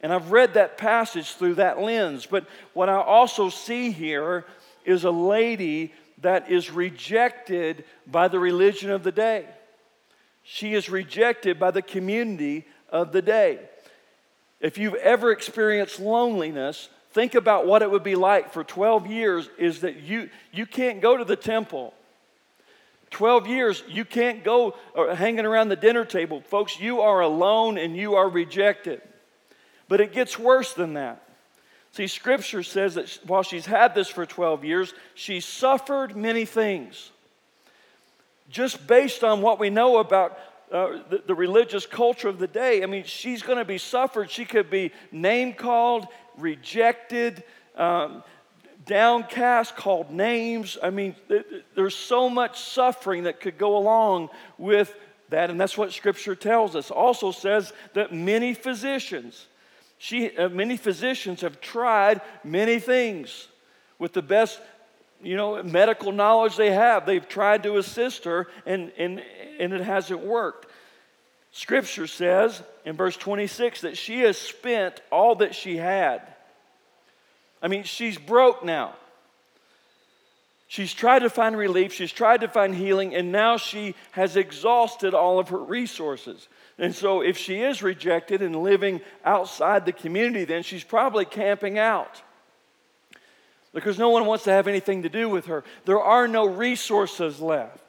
And 0.00 0.12
I've 0.12 0.30
read 0.30 0.54
that 0.54 0.78
passage 0.78 1.32
through 1.32 1.54
that 1.54 1.80
lens. 1.80 2.26
But 2.26 2.46
what 2.74 2.88
I 2.88 3.00
also 3.00 3.48
see 3.48 3.90
here 3.90 4.44
is 4.84 5.04
a 5.04 5.10
lady 5.10 5.92
that 6.22 6.50
is 6.50 6.70
rejected 6.70 7.84
by 8.06 8.28
the 8.28 8.38
religion 8.38 8.90
of 8.90 9.02
the 9.02 9.12
day. 9.12 9.46
She 10.42 10.74
is 10.74 10.88
rejected 10.88 11.58
by 11.58 11.70
the 11.72 11.82
community 11.82 12.66
of 12.88 13.12
the 13.12 13.22
day. 13.22 13.58
If 14.60 14.78
you've 14.78 14.94
ever 14.94 15.32
experienced 15.32 16.00
loneliness, 16.00 16.88
think 17.16 17.34
about 17.34 17.66
what 17.66 17.80
it 17.80 17.90
would 17.90 18.02
be 18.02 18.14
like 18.14 18.52
for 18.52 18.62
12 18.62 19.06
years 19.06 19.48
is 19.56 19.80
that 19.80 19.96
you, 20.02 20.28
you 20.52 20.66
can't 20.66 21.00
go 21.00 21.16
to 21.16 21.24
the 21.24 21.34
temple. 21.34 21.94
12 23.08 23.46
years, 23.46 23.82
you 23.88 24.04
can't 24.04 24.44
go 24.44 24.76
uh, 24.94 25.14
hanging 25.14 25.46
around 25.46 25.70
the 25.70 25.76
dinner 25.76 26.04
table. 26.04 26.42
Folks, 26.42 26.78
you 26.78 27.00
are 27.00 27.20
alone 27.20 27.78
and 27.78 27.96
you 27.96 28.16
are 28.16 28.28
rejected. 28.28 29.00
But 29.88 30.02
it 30.02 30.12
gets 30.12 30.38
worse 30.38 30.74
than 30.74 30.92
that. 30.92 31.26
See, 31.92 32.06
Scripture 32.06 32.62
says 32.62 32.96
that 32.96 33.18
while 33.26 33.42
she's 33.42 33.64
had 33.64 33.94
this 33.94 34.08
for 34.08 34.26
12 34.26 34.66
years, 34.66 34.92
she 35.14 35.40
suffered 35.40 36.14
many 36.14 36.44
things. 36.44 37.12
Just 38.50 38.86
based 38.86 39.24
on 39.24 39.40
what 39.40 39.58
we 39.58 39.70
know 39.70 39.96
about 39.96 40.38
uh, 40.70 40.98
the, 41.08 41.22
the, 41.28 41.34
religious 41.34 41.86
culture 41.86 42.28
of 42.28 42.40
the 42.40 42.46
day, 42.46 42.82
I 42.82 42.86
mean, 42.86 43.04
she's 43.04 43.42
going 43.42 43.58
to 43.58 43.64
be 43.64 43.78
suffered. 43.78 44.30
She 44.30 44.44
could 44.44 44.68
be 44.68 44.90
name 45.12 45.54
called, 45.54 46.08
rejected, 46.38 47.42
um, 47.76 48.22
downcast, 48.84 49.76
called 49.76 50.10
names. 50.10 50.78
I 50.82 50.90
mean, 50.90 51.16
there's 51.74 51.96
so 51.96 52.30
much 52.30 52.60
suffering 52.60 53.24
that 53.24 53.40
could 53.40 53.58
go 53.58 53.76
along 53.76 54.30
with 54.58 54.94
that, 55.28 55.50
and 55.50 55.60
that's 55.60 55.76
what 55.76 55.92
Scripture 55.92 56.34
tells 56.34 56.76
us. 56.76 56.90
Also 56.90 57.32
says 57.32 57.72
that 57.94 58.12
many 58.12 58.54
physicians, 58.54 59.46
she, 59.98 60.36
uh, 60.36 60.48
many 60.48 60.76
physicians 60.76 61.40
have 61.40 61.60
tried 61.60 62.20
many 62.44 62.78
things 62.78 63.48
with 63.98 64.12
the 64.12 64.22
best, 64.22 64.60
you 65.22 65.36
know, 65.36 65.62
medical 65.62 66.12
knowledge 66.12 66.56
they 66.56 66.70
have. 66.70 67.06
They've 67.06 67.28
tried 67.28 67.64
to 67.64 67.78
assist 67.78 68.24
her, 68.24 68.46
and, 68.66 68.92
and, 68.98 69.22
and 69.58 69.72
it 69.72 69.80
hasn't 69.80 70.20
worked. 70.20 70.65
Scripture 71.56 72.06
says 72.06 72.62
in 72.84 72.96
verse 72.96 73.16
26 73.16 73.80
that 73.80 73.96
she 73.96 74.20
has 74.20 74.36
spent 74.36 75.00
all 75.10 75.36
that 75.36 75.54
she 75.54 75.78
had. 75.78 76.20
I 77.62 77.68
mean, 77.68 77.84
she's 77.84 78.18
broke 78.18 78.62
now. 78.62 78.94
She's 80.68 80.92
tried 80.92 81.20
to 81.20 81.30
find 81.30 81.56
relief, 81.56 81.94
she's 81.94 82.12
tried 82.12 82.42
to 82.42 82.48
find 82.48 82.74
healing, 82.74 83.14
and 83.14 83.32
now 83.32 83.56
she 83.56 83.94
has 84.10 84.36
exhausted 84.36 85.14
all 85.14 85.38
of 85.38 85.48
her 85.48 85.56
resources. 85.56 86.46
And 86.76 86.94
so, 86.94 87.22
if 87.22 87.38
she 87.38 87.62
is 87.62 87.82
rejected 87.82 88.42
and 88.42 88.62
living 88.62 89.00
outside 89.24 89.86
the 89.86 89.92
community, 89.92 90.44
then 90.44 90.62
she's 90.62 90.84
probably 90.84 91.24
camping 91.24 91.78
out. 91.78 92.20
because 93.72 93.98
no 93.98 94.10
one 94.10 94.26
wants 94.26 94.44
to 94.44 94.50
have 94.50 94.68
anything 94.68 95.04
to 95.04 95.08
do 95.08 95.30
with 95.30 95.46
her. 95.46 95.64
There 95.86 96.00
are 96.00 96.28
no 96.28 96.44
resources 96.44 97.40
left. 97.40 97.85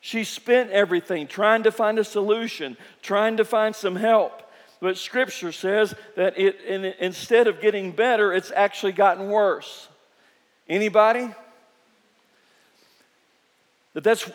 She 0.00 0.24
spent 0.24 0.70
everything 0.70 1.26
trying 1.26 1.64
to 1.64 1.72
find 1.72 1.98
a 1.98 2.04
solution, 2.04 2.76
trying 3.02 3.36
to 3.36 3.44
find 3.44 3.76
some 3.76 3.96
help. 3.96 4.42
But 4.80 4.96
Scripture 4.96 5.52
says 5.52 5.94
that 6.16 6.38
it, 6.38 6.58
in, 6.62 6.84
instead 6.98 7.46
of 7.46 7.60
getting 7.60 7.92
better, 7.92 8.32
it's 8.32 8.50
actually 8.50 8.92
gotten 8.92 9.28
worse. 9.28 9.88
Anybody? 10.68 11.28
That 13.92 14.04
that's, 14.04 14.30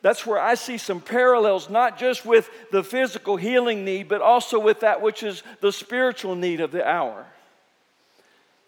that's 0.00 0.24
where 0.24 0.38
I 0.38 0.54
see 0.54 0.78
some 0.78 1.02
parallels, 1.02 1.68
not 1.68 1.98
just 1.98 2.24
with 2.24 2.48
the 2.70 2.82
physical 2.82 3.36
healing 3.36 3.84
need, 3.84 4.08
but 4.08 4.22
also 4.22 4.58
with 4.58 4.80
that 4.80 5.02
which 5.02 5.22
is 5.22 5.42
the 5.60 5.72
spiritual 5.72 6.34
need 6.34 6.60
of 6.60 6.72
the 6.72 6.86
hour. 6.86 7.26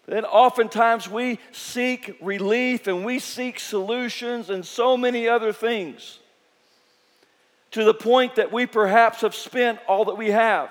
That 0.07 0.23
oftentimes 0.23 1.09
we 1.09 1.39
seek 1.51 2.15
relief 2.21 2.87
and 2.87 3.03
we 3.03 3.19
seek 3.19 3.59
solutions 3.59 4.49
and 4.49 4.63
so 4.63 4.95
many 4.95 5.27
other 5.27 5.51
things 5.51 6.19
to 7.71 7.83
the 7.83 7.93
point 7.93 8.35
that 8.35 8.53
we 8.53 8.65
perhaps 8.65 9.21
have 9.21 9.35
spent 9.35 9.79
all 9.87 10.05
that 10.05 10.15
we 10.15 10.31
have, 10.31 10.69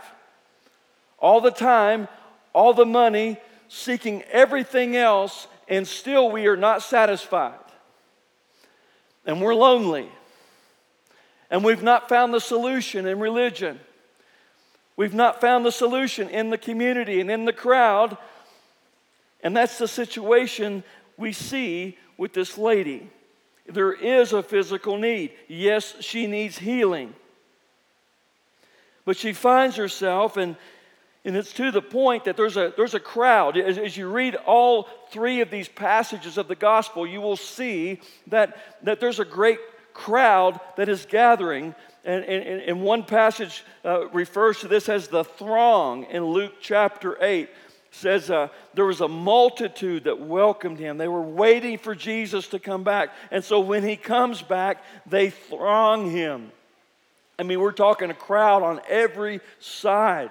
all 1.19 1.41
the 1.41 1.51
time, 1.51 2.09
all 2.55 2.73
the 2.73 2.87
money, 2.87 3.37
seeking 3.69 4.23
everything 4.31 4.97
else, 4.97 5.49
and 5.69 5.87
still 5.87 6.31
we 6.31 6.47
are 6.47 6.57
not 6.57 6.83
satisfied. 6.83 7.59
And 9.27 9.43
we're 9.43 9.55
lonely. 9.55 10.09
And 11.51 11.65
we've 11.65 11.83
not 11.83 12.09
found 12.09 12.33
the 12.33 12.41
solution 12.41 13.07
in 13.07 13.19
religion. 13.19 13.81
We've 14.97 15.15
not 15.15 15.41
found 15.41 15.67
the 15.67 15.73
solution 15.73 16.29
in 16.29 16.51
the 16.51 16.59
community 16.59 17.21
and 17.21 17.31
in 17.31 17.45
the 17.45 17.53
crowd 17.53 18.17
and 19.45 19.55
that's 19.55 19.79
the 19.79 19.87
situation 19.87 20.83
we 21.19 21.33
see 21.33 21.99
with 22.17 22.33
this 22.33 22.57
lady. 22.59 23.09
There 23.67 23.93
is 23.93 24.33
a 24.33 24.43
physical 24.43 24.99
need. 24.99 25.33
Yes, 25.49 25.95
she 26.01 26.27
needs 26.27 26.59
healing. 26.59 27.15
But 29.05 29.19
she 29.19 29.35
finds 29.35 29.77
herself, 29.77 30.39
and, 30.39 30.57
and 31.27 31.37
it's 31.37 31.53
to 31.55 31.71
the 31.71 31.83
point 31.83 32.25
that 32.25 32.39
there's 32.39 32.57
a, 32.57 32.73
there's 32.75 32.95
a 32.95 33.01
crowd. 33.01 33.59
As, 33.59 33.77
as 33.77 33.97
you 33.99 34.09
read 34.09 34.35
all 34.35 34.89
three 35.11 35.43
of 35.43 35.51
these 35.51 35.69
passages 35.69 36.39
of 36.39 36.49
the 36.49 36.55
gospel, 36.55 37.07
you 37.07 37.21
will 37.21 37.37
see 37.37 38.01
that, 38.29 38.57
that 38.83 38.99
there's 38.99 39.21
a 39.21 39.27
great 39.27 39.59
crowd 39.93 40.59
that 40.77 40.89
is 40.89 41.05
gathering. 41.05 41.75
And, 42.05 42.25
and, 42.25 42.63
and 42.63 42.83
one 42.83 43.03
passage 43.03 43.63
uh, 43.85 44.09
refers 44.09 44.61
to 44.61 44.69
this 44.69 44.89
as 44.89 45.09
the 45.09 45.25
throng 45.25 46.05
in 46.05 46.25
Luke 46.25 46.55
chapter 46.61 47.23
8 47.23 47.49
says 47.95 48.31
uh, 48.31 48.49
there 48.75 48.85
was 48.85 49.01
a 49.01 49.09
multitude 49.09 50.05
that 50.05 50.21
welcomed 50.21 50.79
him. 50.79 50.99
They 50.99 51.09
were 51.09 51.23
waiting 51.23 51.79
for 51.79 51.95
Jesus 51.95 52.49
to 52.49 52.59
come 52.59 52.83
back. 52.83 53.11
And 53.31 53.45
so 53.45 53.61
when 53.61 53.83
he 53.83 53.97
comes 53.97 54.43
back, 54.43 54.83
they 55.07 55.31
throng 55.31 56.11
him. 56.11 56.51
I 57.39 57.43
mean, 57.45 57.61
we're 57.61 57.73
talking 57.73 58.11
a 58.11 58.15
crowd 58.15 58.63
on 58.63 58.81
every 58.89 59.41
side. 59.61 60.31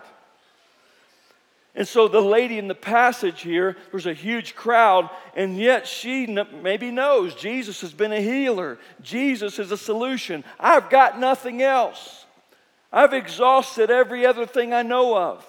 And 1.76 1.88
so 1.88 2.08
the 2.08 2.22
lady 2.22 2.60
in 2.60 2.68
the 2.68 2.76
passage 2.76 3.42
here, 3.42 3.76
there's 3.92 4.06
a 4.06 4.14
huge 4.14 4.56
crowd, 4.56 5.10
and 5.36 5.58
yet 5.58 5.88
she 5.88 6.28
maybe 6.62 6.92
knows 6.92 7.34
Jesus 7.34 7.82
has 7.82 7.94
been 7.94 8.12
a 8.12 8.22
healer. 8.22 8.78
Jesus 9.02 9.58
is 9.58 9.72
a 9.72 9.78
solution. 9.78 10.44
I've 10.60 10.90
got 10.92 11.20
nothing 11.20 11.64
else. 11.64 12.26
I've 12.92 13.14
exhausted 13.14 13.90
every 13.90 14.24
other 14.24 14.46
thing 14.46 14.72
I 14.72 14.84
know 14.84 15.18
of, 15.18 15.44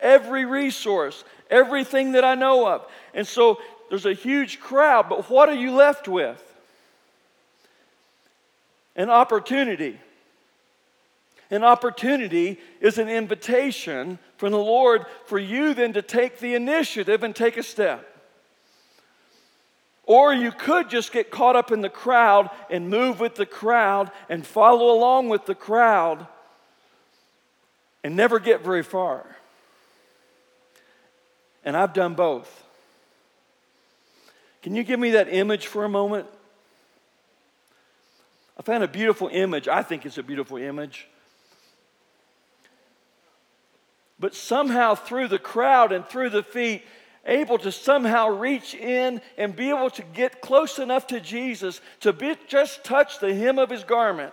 every 0.00 0.44
resource 0.44 1.24
everything 1.50 2.12
that 2.12 2.24
I 2.24 2.34
know 2.34 2.68
of. 2.68 2.86
And 3.14 3.26
so 3.26 3.60
there's 3.88 4.06
a 4.06 4.12
huge 4.12 4.60
crowd, 4.60 5.08
but 5.08 5.28
what 5.30 5.48
are 5.48 5.54
you 5.54 5.72
left 5.72 6.08
with? 6.08 6.42
An 8.94 9.10
opportunity. 9.10 9.98
An 11.50 11.62
opportunity 11.62 12.58
is 12.80 12.98
an 12.98 13.08
invitation 13.08 14.18
from 14.36 14.52
the 14.52 14.58
Lord 14.58 15.06
for 15.26 15.38
you 15.38 15.74
then 15.74 15.92
to 15.92 16.02
take 16.02 16.38
the 16.38 16.54
initiative 16.54 17.22
and 17.22 17.34
take 17.34 17.56
a 17.56 17.62
step. 17.62 18.12
Or 20.04 20.32
you 20.32 20.52
could 20.52 20.88
just 20.88 21.12
get 21.12 21.30
caught 21.30 21.56
up 21.56 21.72
in 21.72 21.80
the 21.80 21.88
crowd 21.88 22.50
and 22.70 22.88
move 22.88 23.18
with 23.20 23.34
the 23.34 23.46
crowd 23.46 24.10
and 24.28 24.46
follow 24.46 24.94
along 24.94 25.28
with 25.28 25.46
the 25.46 25.54
crowd 25.54 26.26
and 28.04 28.14
never 28.16 28.38
get 28.38 28.64
very 28.64 28.84
far. 28.84 29.35
And 31.66 31.76
I've 31.76 31.92
done 31.92 32.14
both. 32.14 32.64
Can 34.62 34.74
you 34.74 34.84
give 34.84 34.98
me 34.98 35.10
that 35.10 35.28
image 35.28 35.66
for 35.66 35.84
a 35.84 35.88
moment? 35.88 36.26
I 38.58 38.62
found 38.62 38.84
a 38.84 38.88
beautiful 38.88 39.28
image. 39.30 39.68
I 39.68 39.82
think 39.82 40.06
it's 40.06 40.16
a 40.16 40.22
beautiful 40.22 40.56
image. 40.56 41.08
But 44.18 44.34
somehow, 44.34 44.94
through 44.94 45.28
the 45.28 45.38
crowd 45.38 45.92
and 45.92 46.06
through 46.06 46.30
the 46.30 46.42
feet, 46.42 46.82
able 47.26 47.58
to 47.58 47.72
somehow 47.72 48.28
reach 48.28 48.74
in 48.74 49.20
and 49.36 49.54
be 49.54 49.68
able 49.68 49.90
to 49.90 50.02
get 50.02 50.40
close 50.40 50.78
enough 50.78 51.08
to 51.08 51.20
Jesus 51.20 51.80
to 52.00 52.12
be, 52.12 52.36
just 52.46 52.84
touch 52.84 53.18
the 53.18 53.34
hem 53.34 53.58
of 53.58 53.68
his 53.68 53.84
garment. 53.84 54.32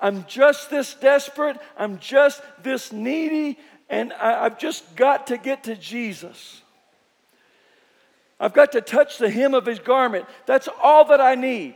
I'm 0.00 0.24
just 0.28 0.70
this 0.70 0.94
desperate. 0.94 1.58
I'm 1.76 1.98
just 1.98 2.40
this 2.62 2.92
needy 2.92 3.58
and 3.88 4.12
I, 4.12 4.44
have 4.44 4.58
just 4.58 4.96
got 4.96 5.28
to 5.28 5.36
get 5.36 5.64
to 5.64 5.76
Jesus. 5.76 6.62
I've 8.40 8.52
got 8.52 8.72
to 8.72 8.80
touch 8.80 9.18
the 9.18 9.30
hem 9.30 9.54
of 9.54 9.66
his 9.66 9.78
garment. 9.78 10.26
That's 10.46 10.68
all 10.82 11.06
that 11.06 11.20
I 11.20 11.34
need. 11.34 11.74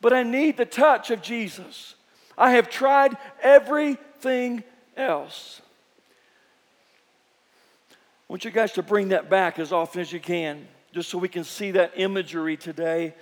But 0.00 0.12
I 0.12 0.22
need 0.22 0.56
the 0.56 0.64
touch 0.64 1.10
of 1.10 1.22
Jesus. 1.22 1.94
I 2.36 2.52
have 2.52 2.70
tried 2.70 3.16
everything 3.42 4.64
else. 4.96 5.60
I 7.92 8.32
want 8.32 8.44
you 8.44 8.50
guys 8.50 8.72
to 8.72 8.82
bring 8.82 9.08
that 9.08 9.28
back 9.28 9.58
as 9.58 9.72
often 9.72 10.00
as 10.00 10.12
you 10.12 10.18
can, 10.18 10.66
just 10.92 11.10
so 11.10 11.18
we 11.18 11.28
can 11.28 11.44
see 11.44 11.72
that 11.72 11.92
imagery 11.96 12.56
today. 12.56 13.14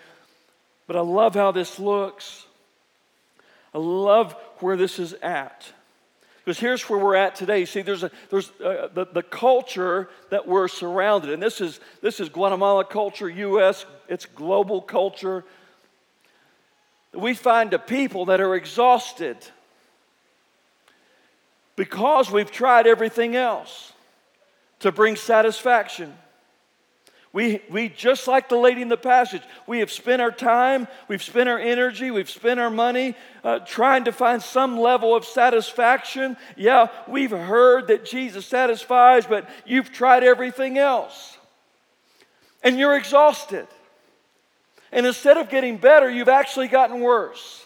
But 0.87 0.97
I 0.97 1.01
love 1.01 1.35
how 1.35 1.51
this 1.51 1.79
looks. 1.79 2.47
I 3.75 3.79
love 3.79 4.35
where 4.61 4.77
this 4.77 4.99
is 4.99 5.13
at. 5.15 5.71
Because 6.45 6.59
here's 6.59 6.89
where 6.89 6.99
we're 6.99 7.17
at 7.17 7.35
today. 7.35 7.65
See, 7.65 7.83
there's, 7.83 8.03
a, 8.03 8.11
there's 8.31 8.51
uh, 8.61 8.89
the, 8.95 9.07
the 9.13 9.23
culture 9.23 10.09
that 10.31 10.47
we're 10.49 10.69
surrounded, 10.69 11.31
and 11.31 11.43
this 11.43 11.61
is, 11.61 11.81
this 12.01 12.19
is 12.19 12.29
Guatemala 12.29 12.85
culture, 12.85 13.29
U.S., 13.29 13.85
it's 14.09 14.27
global 14.27 14.81
culture. 14.81 15.45
We 17.13 17.35
find 17.35 17.75
a 17.75 17.79
people 17.79 18.27
that 18.27 18.41
are 18.41 18.55
exhausted 18.55 19.37
because 21.77 22.31
we've 22.31 22.51
tried 22.51 22.87
everything 22.87 23.37
else 23.37 23.93
to 24.81 24.93
bring 24.93 25.17
satisfaction. 25.17 26.15
We, 27.33 27.63
we, 27.71 27.89
just 27.89 28.27
like 28.27 28.49
the 28.49 28.57
lady 28.57 28.83
in 28.83 28.89
the 28.89 28.97
passage, 28.97 29.43
we 29.69 29.79
have 29.79 29.93
spent 29.93 30.21
our 30.21 30.33
time, 30.33 30.89
we've 31.07 31.23
spent 31.23 31.49
our 31.49 31.61
energy, 31.61 32.11
we've 32.11 32.29
spent 32.29 32.59
our 32.59 32.71
money 32.71 33.15
uh, 33.45 33.61
trying 33.61 34.05
to 34.05 34.13
find 34.13 34.43
some 34.43 34.81
level 34.81 35.15
of 35.15 35.25
satisfaction. 35.25 36.37
Yeah, 36.57 36.89
we've 37.07 37.31
heard 37.31 37.87
that 37.87 38.05
Jesus 38.05 38.47
satisfies, 38.47 39.27
but 39.27 39.49
you've 39.65 39.93
tried 39.93 40.25
everything 40.25 40.77
else. 40.77 41.39
And 42.65 42.79
you're 42.79 42.97
exhausted. 42.97 43.69
And 44.91 45.07
instead 45.07 45.37
of 45.37 45.49
getting 45.49 45.77
better, 45.77 46.11
you've 46.11 46.29
actually 46.29 46.67
gotten 46.67 47.01
worse. 47.01 47.65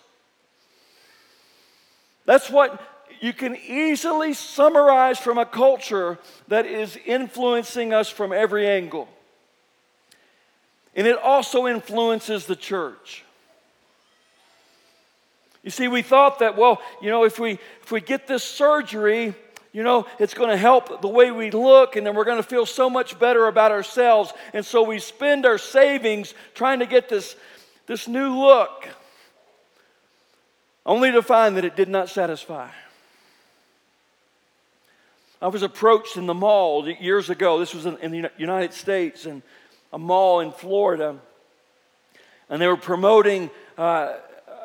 That's 2.27 2.51
what 2.51 2.83
you 3.21 3.33
can 3.33 3.57
easily 3.57 4.35
summarize 4.35 5.19
from 5.19 5.39
a 5.39 5.47
culture 5.47 6.19
that 6.49 6.67
is 6.67 6.99
influencing 7.07 7.95
us 7.95 8.11
from 8.11 8.31
every 8.31 8.69
angle. 8.69 9.09
And 10.95 11.07
it 11.07 11.19
also 11.19 11.67
influences 11.67 12.47
the 12.47 12.57
church. 12.57 13.25
You 15.63 15.71
see, 15.71 15.89
we 15.89 16.03
thought 16.03 16.41
that, 16.41 16.57
well, 16.57 16.83
you 17.01 17.11
know, 17.11 17.25
if 17.25 17.39
we, 17.39 17.59
if 17.83 17.91
we 17.91 18.01
get 18.01 18.27
this 18.27 18.45
surgery, 18.45 19.35
you 19.73 19.83
know, 19.83 20.07
it's 20.21 20.35
going 20.35 20.51
to 20.51 20.57
help 20.57 21.01
the 21.01 21.09
way 21.09 21.31
we 21.31 21.51
look, 21.51 21.97
and 21.97 22.07
then 22.07 22.15
we're 22.15 22.25
going 22.25 22.37
to 22.37 22.49
feel 22.49 22.67
so 22.67 22.89
much 22.89 23.19
better 23.19 23.49
about 23.49 23.73
ourselves. 23.73 24.33
And 24.53 24.65
so 24.65 24.83
we 24.83 24.99
spend 24.99 25.47
our 25.47 25.59
savings 25.59 26.35
trying 26.55 26.79
to 26.79 26.87
get 26.87 27.09
this, 27.09 27.35
this 27.87 28.07
new 28.07 28.39
look, 28.39 28.87
only 30.87 31.11
to 31.11 31.23
find 31.23 31.57
that 31.57 31.65
it 31.65 31.77
did 31.77 31.89
not 31.89 32.09
satisfy. 32.11 32.69
I 35.41 35.49
was 35.49 35.63
approached 35.63 36.17
in 36.17 36.27
the 36.27 36.35
mall 36.35 36.89
years 36.89 37.29
ago. 37.29 37.59
This 37.59 37.75
was 37.75 37.85
in, 37.85 38.13
the 38.13 38.31
United 38.39 38.73
States, 38.75 39.27
and 39.27 39.43
a 39.95 39.99
mall 39.99 40.41
in 40.41 40.51
Florida, 40.51 41.17
and 42.51 42.61
they 42.61 42.67
were 42.67 42.77
promoting 42.77 43.49
uh, 43.79 44.15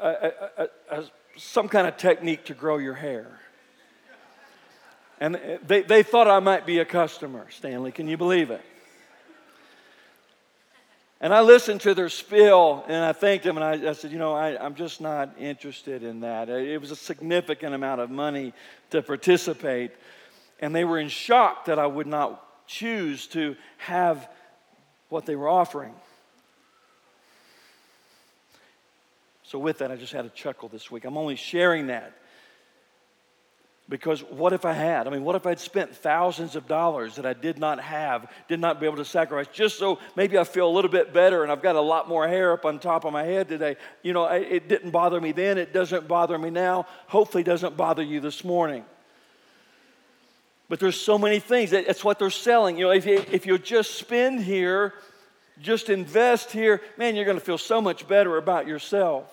a, 0.02 0.32
a, 0.58 0.68
a, 0.90 1.04
some 1.38 1.70
kind 1.70 1.88
of 1.88 1.98
technique 1.98 2.46
to 2.46 2.56
grow 2.56 2.80
your 2.80 2.96
hair. 2.96 3.40
And 5.20 5.40
they, 5.68 5.84
they 5.84 6.02
thought 6.02 6.28
I 6.28 6.40
might 6.40 6.66
be 6.66 6.80
a 6.80 6.86
customer, 6.86 7.46
Stanley. 7.52 7.92
Can 7.92 8.08
you 8.08 8.18
believe 8.18 8.50
it? 8.50 8.62
And 11.22 11.32
I 11.32 11.42
listened 11.42 11.82
to 11.82 11.94
their 11.94 12.10
spiel 12.10 12.84
and 12.88 13.04
I 13.04 13.12
thanked 13.12 13.44
them 13.44 13.58
and 13.58 13.64
I, 13.64 13.90
I 13.90 13.94
said, 13.94 14.12
you 14.12 14.18
know, 14.18 14.34
I, 14.34 14.66
am 14.66 14.74
just 14.74 15.00
not 15.02 15.36
interested 15.38 16.02
in 16.02 16.22
that. 16.22 16.50
It 16.50 16.80
was 16.80 16.92
a 16.92 16.96
significant 16.96 17.76
amount 17.76 18.00
of 18.02 18.10
money 18.10 18.54
to 18.92 19.02
participate. 19.02 19.92
And 20.62 20.74
they 20.74 20.86
were 20.86 20.98
in 20.98 21.10
shock 21.10 21.66
that 21.66 21.78
I 21.78 21.86
would 21.86 22.08
not 22.08 22.68
choose 22.68 23.28
to 23.28 23.58
have 23.80 24.30
what 25.10 25.26
they 25.26 25.36
were 25.36 25.50
offering. 25.50 25.94
So, 29.44 29.58
with 29.58 29.80
that, 29.80 29.92
I 29.92 29.96
just 29.96 30.14
had 30.14 30.26
a 30.26 30.30
chuckle 30.30 30.70
this 30.70 30.92
week. 30.92 31.06
I'm 31.06 31.18
only 31.18 31.36
sharing 31.36 31.88
that 31.88 32.14
because 33.90 34.22
what 34.22 34.54
if 34.54 34.64
I 34.64 34.74
had? 34.74 35.08
I 35.08 35.10
mean, 35.10 35.24
what 35.24 35.36
if 35.36 35.48
I'd 35.48 35.60
spent 35.60 35.96
thousands 35.96 36.56
of 36.56 36.68
dollars 36.68 37.16
that 37.16 37.26
I 37.26 37.34
did 37.34 37.58
not 37.58 37.80
have, 37.80 38.32
did 38.48 38.60
not 38.60 38.80
be 38.80 38.86
able 38.86 38.98
to 38.98 39.06
sacrifice, 39.06 39.48
just 39.52 39.80
so 39.80 39.98
maybe 40.16 40.38
I 40.38 40.44
feel 40.44 40.68
a 40.68 40.70
little 40.70 40.92
bit 40.92 41.12
better 41.12 41.42
and 41.42 41.52
I've 41.52 41.64
got 41.64 41.76
a 41.76 41.82
lot 41.82 42.08
more 42.08 42.28
hair 42.28 42.54
up 42.54 42.66
on 42.66 42.78
top 42.80 43.04
of 43.04 43.12
my 43.12 43.24
head 43.24 43.50
today? 43.50 43.76
You 44.04 44.14
know, 44.14 44.26
it 44.26 44.70
didn't 44.70 44.92
bother 44.92 45.20
me 45.20 45.32
then, 45.32 45.58
it 45.58 45.74
doesn't 45.74 46.08
bother 46.08 46.38
me 46.38 46.52
now, 46.52 46.86
hopefully, 47.08 47.44
doesn't 47.44 47.76
bother 47.76 48.04
you 48.04 48.20
this 48.20 48.44
morning. 48.44 48.86
But 50.70 50.80
there's 50.80 51.00
so 51.00 51.18
many 51.18 51.40
things. 51.40 51.72
That's 51.72 52.04
what 52.04 52.20
they're 52.20 52.30
selling. 52.30 52.78
You 52.78 52.86
know, 52.86 52.92
if 52.92 53.06
you, 53.06 53.26
if 53.32 53.46
you 53.48 53.58
just 53.58 53.96
spend 53.96 54.42
here, 54.42 54.94
just 55.62 55.90
invest 55.90 56.52
here, 56.52 56.80
man, 56.96 57.16
you're 57.16 57.26
going 57.26 57.40
to 57.40 57.44
feel 57.44 57.58
so 57.58 57.82
much 57.82 58.08
better 58.08 58.38
about 58.38 58.68
yourself. 58.68 59.26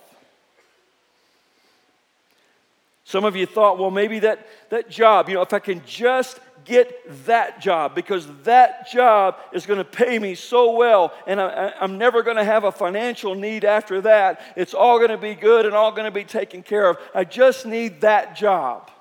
Some 3.05 3.23
of 3.23 3.37
you 3.37 3.45
thought, 3.45 3.77
well, 3.77 3.91
maybe 3.91 4.19
that, 4.19 4.45
that 4.69 4.89
job, 4.89 5.29
you 5.29 5.35
know, 5.35 5.41
if 5.41 5.53
I 5.53 5.59
can 5.59 5.81
just 5.85 6.41
get 6.65 7.25
that 7.25 7.61
job 7.61 7.95
because 7.95 8.27
that 8.43 8.91
job 8.91 9.37
is 9.53 9.65
going 9.65 9.77
to 9.77 9.85
pay 9.85 10.19
me 10.19 10.35
so 10.35 10.75
well 10.75 11.13
and 11.25 11.39
I, 11.39 11.71
am 11.79 11.97
never 11.97 12.21
going 12.21 12.35
to 12.35 12.43
have 12.43 12.65
a 12.65 12.71
financial 12.71 13.33
need 13.33 13.63
after 13.63 14.01
that. 14.01 14.41
It's 14.57 14.73
all 14.73 14.97
going 14.97 15.11
to 15.11 15.17
be 15.17 15.35
good 15.35 15.65
and 15.65 15.73
all 15.73 15.91
going 15.91 16.03
to 16.03 16.11
be 16.11 16.25
taken 16.25 16.63
care 16.63 16.89
of. 16.89 16.97
I 17.15 17.23
just 17.23 17.65
need 17.65 18.01
that 18.01 18.35
job. 18.35 18.91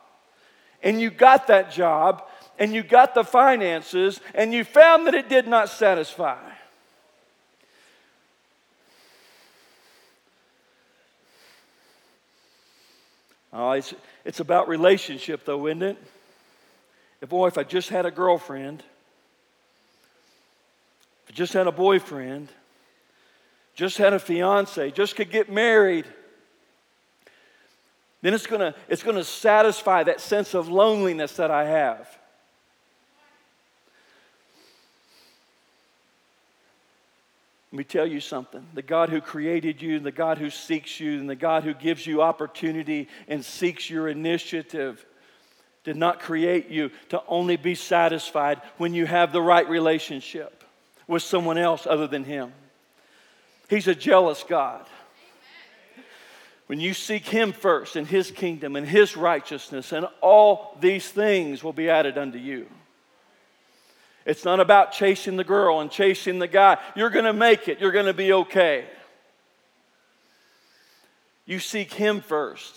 And 0.83 1.01
you 1.01 1.11
got 1.11 1.47
that 1.49 1.73
job 1.73 2.25
and 2.59 2.75
you 2.75 2.83
got 2.83 3.15
the 3.15 3.25
finances 3.25 4.21
and 4.35 4.53
you 4.53 4.65
found 4.65 5.07
that 5.07 5.15
it 5.15 5.29
did 5.29 5.47
not 5.47 5.69
satisfy. 5.69 6.39
Oh, 13.53 13.71
it's, 13.73 13.95
it's 14.25 14.41
about 14.41 14.69
relationship, 14.69 15.47
though, 15.47 15.67
isn't 15.67 15.83
it? 15.83 15.97
If, 17.23 17.31
boy, 17.31 17.47
if 17.47 17.57
I 17.57 17.63
just 17.63 17.89
had 17.89 18.05
a 18.05 18.11
girlfriend, 18.11 18.83
if 21.25 21.31
I 21.31 21.33
just 21.33 21.55
had 21.55 21.67
a 21.67 21.73
boyfriend, 21.73 22.49
just 23.75 23.97
had 23.97 24.13
a 24.13 24.19
fiance, 24.19 24.91
just 24.91 25.17
could 25.17 25.31
get 25.31 25.51
married, 25.51 26.05
then 28.27 28.35
it's 28.35 28.49
gonna, 28.49 28.75
it's 28.89 29.05
gonna 29.05 29.23
satisfy 29.23 30.03
that 30.03 30.21
sense 30.21 30.53
of 30.55 30.69
loneliness 30.69 31.37
that 31.37 31.53
I 31.53 31.65
have. 31.67 32.19
Let 37.71 37.79
me 37.79 37.85
tell 37.85 38.07
you 38.07 38.19
something. 38.19 38.67
The 38.75 38.83
God 38.83 39.11
who 39.11 39.21
created 39.21 39.81
you, 39.81 40.01
the 40.01 40.11
God 40.11 40.39
who 40.39 40.51
seeks 40.51 40.99
you, 40.99 41.21
and 41.21 41.31
the 41.31 41.37
God 41.37 41.63
who 41.63 41.73
gives 41.73 42.05
you 42.05 42.21
opportunity 42.21 43.07
and 43.29 43.45
seeks 43.45 43.89
your 43.89 44.09
initiative 44.09 45.07
did 45.85 45.97
not 45.97 46.19
create 46.19 46.69
you 46.69 46.91
to 47.11 47.23
only 47.29 47.57
be 47.57 47.77
satisfied 47.77 48.61
when 48.77 48.93
you 48.93 49.07
have 49.07 49.31
the 49.31 49.41
right 49.41 49.69
relationship 49.69 50.65
with 51.07 51.23
someone 51.23 51.59
else 51.59 51.87
other 51.87 52.09
than 52.09 52.25
Him. 52.25 52.53
He's 53.71 53.87
a 53.87 53.95
jealous 53.95 54.43
God. 54.43 54.85
When 56.67 56.81
you 56.81 56.95
seek 56.95 57.27
Him 57.27 57.53
first 57.53 57.97
and 57.97 58.07
His 58.07 58.31
kingdom 58.31 58.77
and 58.77 58.87
His 58.87 59.17
righteousness, 59.17 59.93
and 59.93 60.07
all 60.21 60.77
these 60.81 61.09
things 61.09 61.63
will 61.63 61.73
be 61.73 61.89
added 61.89 62.19
unto 62.19 62.39
you. 62.39 62.67
It's 64.25 64.45
not 64.45 64.59
about 64.59 64.91
chasing 64.91 65.37
the 65.37 65.45
girl 65.45 65.81
and 65.81 65.91
chasing 65.91 66.41
the 66.41 66.49
guy. 66.49 66.79
You're 66.97 67.11
going 67.11 67.25
to 67.27 67.33
make 67.33 67.69
it, 67.69 67.81
you're 67.81 67.93
going 67.93 68.07
to 68.07 68.15
be 68.15 68.33
okay. 68.33 68.87
You 71.47 71.61
seek 71.61 71.93
Him 71.93 72.21
first. 72.21 72.75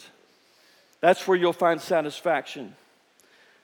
That's 1.01 1.27
where 1.27 1.37
you'll 1.37 1.53
find 1.53 1.81
satisfaction. 1.81 2.75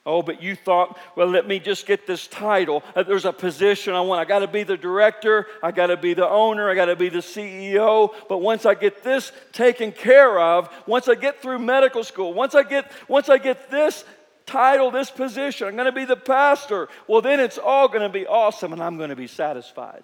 Oh, 0.06 0.22
but 0.22 0.41
you 0.41 0.56
thought, 0.56 1.00
well, 1.15 1.28
let 1.28 1.48
me 1.48 1.60
just 1.60 1.88
get 1.88 2.06
this 2.06 2.28
title. 2.28 2.84
Uh, 2.96 3.02
there's 3.02 3.26
a 3.26 3.34
position 3.34 3.96
I 3.96 4.02
want. 4.02 4.22
I 4.22 4.26
got 4.26 4.39
to 4.39 4.48
be 4.48 4.62
the 4.62 4.78
director. 4.78 5.48
I 5.63 5.72
got 5.72 5.88
to 5.88 5.98
be 5.98 6.13
the 6.13 6.30
owner. 6.30 6.70
I 6.70 6.76
got 6.76 6.86
to 6.86 6.96
be 6.96 7.10
the 7.10 7.20
CEO. 7.20 8.13
But 8.30 8.38
once 8.38 8.68
I 8.68 8.76
get 8.76 9.04
this 9.04 9.32
taken 9.52 9.91
care 9.91 10.39
of, 10.39 10.70
once 10.86 11.08
I 11.08 11.15
get 11.15 11.41
through 11.41 11.58
medical 11.60 12.04
school, 12.04 12.34
once 12.34 12.54
I 12.54 12.62
get 12.62 12.91
once 13.08 13.30
I 13.30 13.39
get 13.39 13.72
this 13.72 14.04
title, 14.46 14.91
this 14.91 15.10
position, 15.10 15.68
I'm 15.68 15.76
going 15.76 15.86
to 15.86 15.91
be 15.91 16.06
the 16.06 16.15
pastor, 16.15 16.88
well, 17.08 17.22
then 17.22 17.39
it's 17.39 17.58
all 17.58 17.88
going 17.88 18.02
to 18.02 18.10
be 18.10 18.28
awesome 18.28 18.74
and 18.74 18.84
I'm 18.84 18.98
going 18.98 19.10
to 19.10 19.15
be 19.15 19.28
satisfied. 19.28 20.04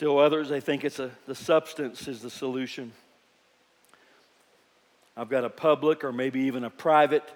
Still 0.00 0.18
others, 0.18 0.48
they 0.48 0.60
think 0.60 0.82
it's 0.82 0.98
a, 0.98 1.10
the 1.26 1.34
substance 1.34 2.08
is 2.08 2.22
the 2.22 2.30
solution. 2.30 2.90
I've 5.14 5.28
got 5.28 5.44
a 5.44 5.50
public 5.50 6.04
or 6.04 6.10
maybe 6.10 6.40
even 6.44 6.64
a 6.64 6.70
private 6.70 7.30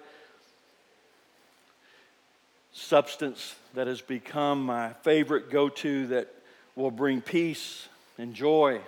substance 2.73 3.53
that 3.75 3.85
has 3.85 4.01
become 4.01 4.65
my 4.65 4.93
favorite 5.03 5.51
go 5.51 5.69
to 5.69 6.07
that 6.07 6.33
will 6.75 6.89
bring 6.89 7.21
peace 7.21 7.87
and 8.17 8.33
joy 8.33 8.81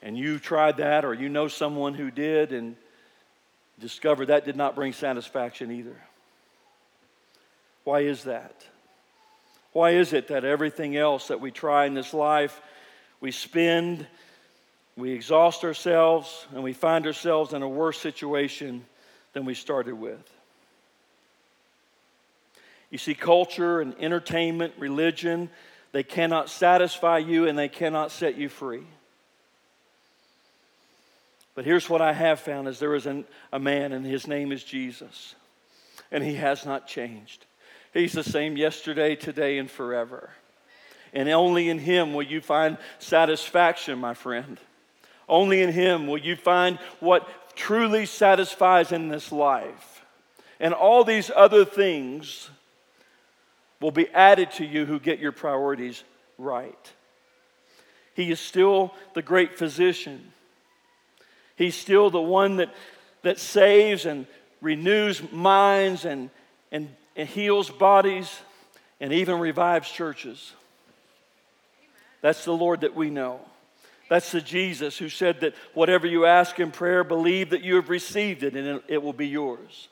and 0.00 0.16
you 0.16 0.38
tried 0.38 0.76
that 0.76 1.04
or 1.04 1.12
you 1.12 1.28
know 1.28 1.48
someone 1.48 1.94
who 1.94 2.12
did 2.12 2.52
and 2.52 2.76
discovered 3.80 4.26
that 4.26 4.44
did 4.44 4.54
not 4.54 4.76
bring 4.76 4.92
satisfaction 4.92 5.72
either. 5.72 5.96
Why 7.82 8.02
is 8.02 8.22
that? 8.22 8.64
Why 9.72 9.92
is 9.92 10.12
it 10.12 10.28
that 10.28 10.44
everything 10.44 10.96
else 10.96 11.28
that 11.28 11.40
we 11.40 11.50
try 11.50 11.86
in 11.86 11.94
this 11.94 12.12
life, 12.12 12.60
we 13.20 13.30
spend, 13.30 14.06
we 14.96 15.12
exhaust 15.12 15.64
ourselves, 15.64 16.46
and 16.54 16.62
we 16.62 16.72
find 16.72 17.06
ourselves 17.06 17.52
in 17.52 17.62
a 17.62 17.68
worse 17.68 17.98
situation 17.98 18.84
than 19.32 19.44
we 19.44 19.54
started 19.54 19.94
with? 19.94 20.30
You 22.90 22.98
see, 22.98 23.14
culture 23.14 23.80
and 23.80 23.94
entertainment, 23.98 24.74
religion, 24.78 25.48
they 25.92 26.02
cannot 26.02 26.50
satisfy 26.50 27.18
you 27.18 27.48
and 27.48 27.58
they 27.58 27.68
cannot 27.68 28.10
set 28.10 28.36
you 28.36 28.50
free. 28.50 28.84
But 31.54 31.64
here's 31.64 31.88
what 31.88 32.00
I 32.00 32.12
have 32.12 32.40
found 32.40 32.68
is 32.68 32.78
there 32.78 32.94
is 32.94 33.06
an, 33.06 33.24
a 33.52 33.58
man 33.58 33.92
and 33.92 34.04
his 34.04 34.26
name 34.26 34.52
is 34.52 34.64
Jesus. 34.64 35.34
And 36.10 36.22
he 36.22 36.34
has 36.34 36.66
not 36.66 36.86
changed. 36.86 37.46
He's 37.92 38.12
the 38.12 38.24
same 38.24 38.56
yesterday, 38.56 39.16
today, 39.16 39.58
and 39.58 39.70
forever. 39.70 40.30
And 41.12 41.28
only 41.28 41.68
in 41.68 41.78
him 41.78 42.14
will 42.14 42.22
you 42.22 42.40
find 42.40 42.78
satisfaction, 42.98 43.98
my 43.98 44.14
friend. 44.14 44.58
Only 45.28 45.62
in 45.62 45.72
him 45.72 46.06
will 46.06 46.18
you 46.18 46.36
find 46.36 46.78
what 47.00 47.28
truly 47.54 48.06
satisfies 48.06 48.92
in 48.92 49.08
this 49.08 49.30
life. 49.30 50.04
And 50.58 50.72
all 50.72 51.04
these 51.04 51.30
other 51.34 51.64
things 51.64 52.48
will 53.80 53.90
be 53.90 54.08
added 54.10 54.52
to 54.52 54.64
you 54.64 54.86
who 54.86 54.98
get 54.98 55.18
your 55.18 55.32
priorities 55.32 56.02
right. 56.38 56.92
He 58.14 58.30
is 58.30 58.40
still 58.40 58.94
the 59.14 59.22
great 59.22 59.58
physician. 59.58 60.32
He's 61.56 61.74
still 61.74 62.10
the 62.10 62.20
one 62.20 62.56
that, 62.56 62.72
that 63.22 63.38
saves 63.38 64.06
and 64.06 64.26
renews 64.60 65.20
minds 65.32 66.04
and, 66.04 66.30
and, 66.70 66.88
and 67.16 67.28
heals 67.28 67.70
bodies 67.70 68.40
and 69.00 69.12
even 69.12 69.38
revives 69.38 69.90
churches. 69.90 70.52
That's 72.20 72.44
the 72.44 72.52
Lord 72.52 72.82
that 72.82 72.94
we 72.94 73.10
know. 73.10 73.40
That's 74.08 74.30
the 74.30 74.40
Jesus 74.40 74.98
who 74.98 75.08
said 75.08 75.40
that 75.40 75.54
whatever 75.74 76.06
you 76.06 76.26
ask 76.26 76.60
in 76.60 76.70
prayer, 76.70 77.02
believe 77.02 77.50
that 77.50 77.62
you 77.62 77.76
have 77.76 77.88
received 77.88 78.42
it 78.42 78.54
and 78.54 78.82
it 78.86 79.02
will 79.02 79.12
be 79.12 79.28
yours. 79.28 79.88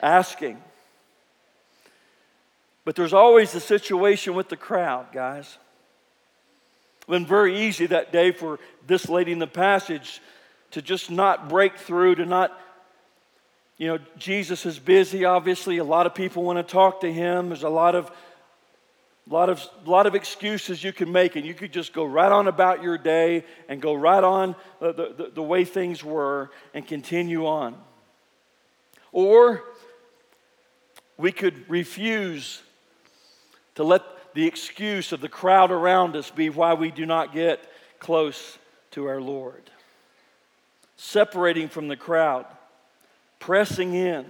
Amen. 0.00 0.14
Asking. 0.16 0.58
But 2.84 2.96
there's 2.96 3.12
always 3.12 3.52
the 3.52 3.60
situation 3.60 4.34
with 4.34 4.48
the 4.48 4.56
crowd, 4.56 5.12
guys 5.12 5.58
been 7.08 7.26
very 7.26 7.66
easy 7.66 7.86
that 7.86 8.12
day 8.12 8.32
for 8.32 8.58
this 8.86 9.08
lady 9.08 9.32
in 9.32 9.38
the 9.38 9.46
passage 9.46 10.20
to 10.72 10.82
just 10.82 11.10
not 11.10 11.48
break 11.48 11.78
through, 11.78 12.16
to 12.16 12.26
not, 12.26 12.58
you 13.78 13.86
know, 13.86 13.98
Jesus 14.18 14.66
is 14.66 14.78
busy, 14.78 15.24
obviously. 15.24 15.78
A 15.78 15.84
lot 15.84 16.06
of 16.06 16.14
people 16.14 16.42
want 16.42 16.58
to 16.58 16.64
talk 16.64 17.00
to 17.02 17.12
him. 17.12 17.48
There's 17.48 17.62
a 17.62 17.68
lot 17.68 17.94
of 17.94 18.10
lot 19.30 19.50
of, 19.50 19.62
lot 19.84 20.06
of 20.06 20.14
excuses 20.14 20.82
you 20.82 20.92
can 20.92 21.12
make, 21.12 21.36
and 21.36 21.44
you 21.44 21.54
could 21.54 21.72
just 21.72 21.92
go 21.92 22.04
right 22.04 22.32
on 22.32 22.48
about 22.48 22.82
your 22.82 22.96
day 22.96 23.44
and 23.68 23.80
go 23.80 23.94
right 23.94 24.24
on 24.24 24.56
the, 24.80 24.92
the, 24.92 25.30
the 25.34 25.42
way 25.42 25.64
things 25.64 26.02
were 26.02 26.50
and 26.74 26.86
continue 26.86 27.46
on. 27.46 27.76
Or 29.12 29.64
we 31.16 31.32
could 31.32 31.68
refuse 31.68 32.62
to 33.74 33.84
let 33.84 34.02
the 34.34 34.46
excuse 34.46 35.12
of 35.12 35.20
the 35.20 35.28
crowd 35.28 35.70
around 35.70 36.16
us 36.16 36.30
be 36.30 36.48
why 36.48 36.74
we 36.74 36.90
do 36.90 37.06
not 37.06 37.32
get 37.32 37.60
close 37.98 38.58
to 38.92 39.06
our 39.06 39.20
Lord. 39.20 39.70
Separating 40.96 41.68
from 41.68 41.88
the 41.88 41.96
crowd, 41.96 42.46
pressing 43.38 43.94
in. 43.94 44.26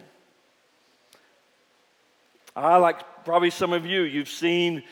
I, 2.55 2.77
like 2.77 3.25
probably 3.25 3.51
some 3.51 3.73
of 3.73 3.87
you, 3.87 4.03
you've 4.03 4.29
seen 4.29 4.83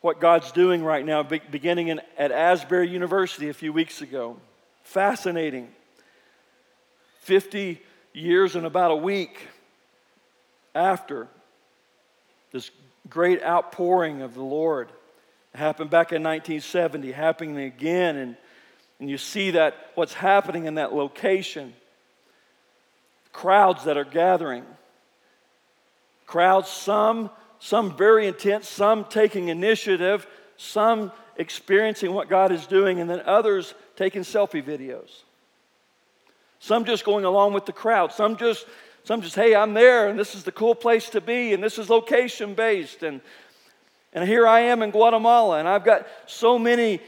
what 0.00 0.20
God's 0.20 0.52
doing 0.52 0.84
right 0.84 1.04
now, 1.04 1.22
beginning 1.22 1.88
in, 1.88 2.00
at 2.16 2.30
Asbury 2.30 2.88
University 2.88 3.48
a 3.48 3.54
few 3.54 3.72
weeks 3.72 4.00
ago. 4.00 4.36
Fascinating. 4.84 5.68
50 7.20 7.80
years 8.12 8.56
and 8.56 8.64
about 8.64 8.90
a 8.90 8.96
week 8.96 9.48
after 10.74 11.28
this 12.52 12.70
great 13.08 13.42
outpouring 13.42 14.22
of 14.22 14.34
the 14.34 14.42
Lord. 14.42 14.88
It 15.54 15.58
happened 15.58 15.90
back 15.90 16.12
in 16.12 16.22
1970, 16.22 17.12
happening 17.12 17.58
again, 17.58 18.16
and, 18.16 18.36
and 19.00 19.10
you 19.10 19.18
see 19.18 19.52
that 19.52 19.74
what's 19.94 20.14
happening 20.14 20.66
in 20.66 20.76
that 20.76 20.94
location. 20.94 21.74
Crowds 23.38 23.84
that 23.84 23.96
are 23.96 24.04
gathering. 24.04 24.64
Crowds, 26.26 26.68
some, 26.68 27.30
some 27.60 27.96
very 27.96 28.26
intense, 28.26 28.68
some 28.68 29.04
taking 29.04 29.46
initiative, 29.46 30.26
some 30.56 31.12
experiencing 31.36 32.12
what 32.12 32.28
God 32.28 32.50
is 32.50 32.66
doing, 32.66 32.98
and 32.98 33.08
then 33.08 33.20
others 33.24 33.74
taking 33.94 34.22
selfie 34.22 34.60
videos. 34.60 35.22
Some 36.58 36.84
just 36.84 37.04
going 37.04 37.24
along 37.24 37.52
with 37.52 37.64
the 37.64 37.72
crowd, 37.72 38.12
some 38.12 38.36
just 38.36 38.66
some 39.04 39.22
just, 39.22 39.36
hey, 39.36 39.54
I'm 39.54 39.72
there, 39.72 40.08
and 40.08 40.18
this 40.18 40.34
is 40.34 40.42
the 40.42 40.50
cool 40.50 40.74
place 40.74 41.08
to 41.10 41.20
be, 41.20 41.54
and 41.54 41.62
this 41.62 41.78
is 41.78 41.88
location 41.88 42.54
based. 42.54 43.04
And, 43.04 43.20
and 44.12 44.28
here 44.28 44.48
I 44.48 44.62
am 44.62 44.82
in 44.82 44.90
Guatemala, 44.90 45.60
and 45.60 45.68
I've 45.68 45.84
got 45.84 46.08
so 46.26 46.58
many 46.58 46.98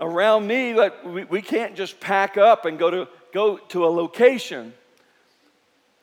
around 0.00 0.46
me 0.46 0.74
that 0.74 1.06
we, 1.06 1.24
we 1.24 1.40
can't 1.40 1.74
just 1.74 1.98
pack 1.98 2.36
up 2.36 2.66
and 2.66 2.78
go 2.78 2.90
to, 2.90 3.08
go 3.32 3.56
to 3.56 3.86
a 3.86 3.88
location. 3.88 4.74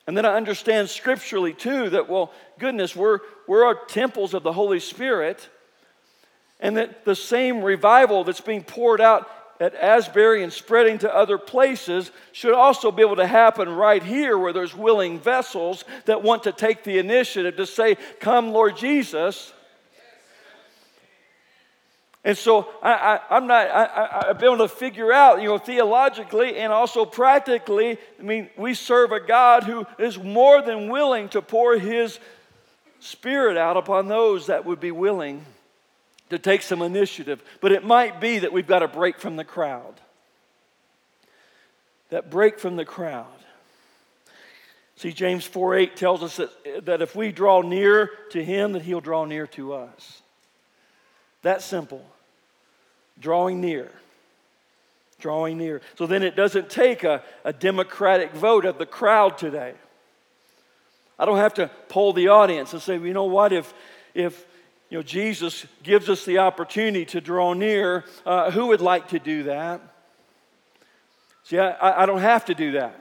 And 0.06 0.18
then 0.18 0.26
I 0.26 0.36
understand 0.36 0.90
scripturally 0.90 1.54
too 1.54 1.90
that, 1.92 2.10
well, 2.10 2.34
goodness, 2.60 2.96
we're, 2.96 3.20
we're 3.48 3.66
our 3.66 3.76
temples 3.76 4.34
of 4.34 4.44
the 4.44 4.54
Holy 4.54 4.80
Spirit, 4.80 5.48
and 6.60 6.78
that 6.78 7.06
the 7.06 7.16
same 7.16 7.62
revival 7.62 8.24
that's 8.24 8.42
being 8.42 8.64
poured 8.64 9.02
out 9.02 9.30
at 9.60 9.76
Asbury 9.76 10.44
and 10.44 10.52
spreading 10.52 10.98
to 11.00 11.16
other 11.16 11.38
places 11.38 12.12
should 12.32 12.54
also 12.54 12.92
be 12.92 13.02
able 13.02 13.16
to 13.16 13.28
happen 13.28 13.70
right 13.70 14.04
here 14.04 14.38
where 14.38 14.52
there's 14.52 14.76
willing 14.76 15.20
vessels 15.20 15.86
that 16.06 16.22
want 16.22 16.44
to 16.44 16.52
take 16.52 16.84
the 16.84 16.98
initiative 16.98 17.56
to 17.56 17.66
say, 17.66 17.96
Come, 18.20 18.52
Lord 18.52 18.76
Jesus. 18.76 19.54
And 22.26 22.38
so 22.38 22.70
I, 22.82 23.20
am 23.30 23.48
not, 23.48 23.68
I, 23.70 24.24
have 24.28 24.40
been 24.40 24.54
able 24.54 24.68
to 24.68 24.74
figure 24.74 25.12
out, 25.12 25.42
you 25.42 25.50
know, 25.50 25.58
theologically 25.58 26.58
and 26.58 26.72
also 26.72 27.04
practically, 27.04 27.98
I 28.18 28.24
mean, 28.24 28.50
we 28.58 28.74
serve 28.76 29.12
a 29.12 29.20
God 29.20 29.64
who 29.64 29.86
is 30.00 30.18
more 30.18 30.62
than 30.62 30.90
willing 30.90 31.28
to 31.30 31.42
pour 31.42 31.78
his 31.78 32.20
spirit 33.02 33.58
out 33.58 33.76
upon 33.76 34.08
those 34.08 34.48
that 34.48 34.64
would 34.64 34.80
be 34.80 34.92
willing 34.92 35.46
to 36.30 36.40
take 36.40 36.62
some 36.62 36.82
initiative. 36.82 37.44
But 37.60 37.74
it 37.74 37.84
might 37.84 38.22
be 38.22 38.40
that 38.40 38.54
we've 38.54 38.68
got 38.68 38.80
to 38.80 38.88
break 38.88 39.20
from 39.20 39.36
the 39.36 39.44
crowd. 39.44 40.00
That 42.10 42.30
break 42.30 42.58
from 42.58 42.78
the 42.78 42.86
crowd. 42.86 43.28
See, 44.96 45.12
James 45.12 45.44
4 45.44 45.76
8 45.76 45.96
tells 45.98 46.24
us 46.24 46.38
that, 46.38 46.86
that 46.86 47.02
if 47.02 47.16
we 47.16 47.34
draw 47.34 47.62
near 47.62 48.12
to 48.30 48.42
him, 48.42 48.72
that 48.74 48.84
he'll 48.84 49.02
draw 49.02 49.26
near 49.26 49.48
to 49.48 49.74
us. 49.74 50.22
That 51.42 51.62
simple. 51.62 52.06
Drawing 53.20 53.62
near. 53.62 53.92
Drawing 55.20 55.58
near. 55.58 55.82
So 55.98 56.06
then 56.06 56.24
it 56.24 56.36
doesn't 56.36 56.70
take 56.70 57.04
a, 57.04 57.24
a 57.46 57.54
democratic 57.54 58.34
vote 58.34 58.66
of 58.66 58.78
the 58.78 58.86
crowd 58.86 59.38
today. 59.38 59.74
I 61.18 61.26
don't 61.26 61.38
have 61.38 61.54
to 61.56 61.70
poll 61.90 62.14
the 62.14 62.30
audience 62.30 62.74
and 62.74 62.82
say, 62.82 62.98
you 62.98 63.14
know 63.14 63.26
what, 63.26 63.54
if, 63.54 63.74
if 64.14 64.46
you 64.90 64.98
know, 64.98 65.04
Jesus 65.04 65.66
gives 65.82 66.10
us 66.10 66.26
the 66.26 66.40
opportunity 66.40 67.06
to 67.06 67.22
draw 67.22 67.54
near. 67.54 68.04
Uh, 68.26 68.52
who 68.52 68.68
would 68.68 68.82
like 68.82 69.10
to 69.10 69.20
do 69.20 69.44
that? 69.44 69.82
See, 71.44 71.60
I, 71.60 72.04
I 72.04 72.06
don't 72.06 72.22
have 72.22 72.46
to 72.46 72.56
do 72.56 72.74
that. 72.74 73.00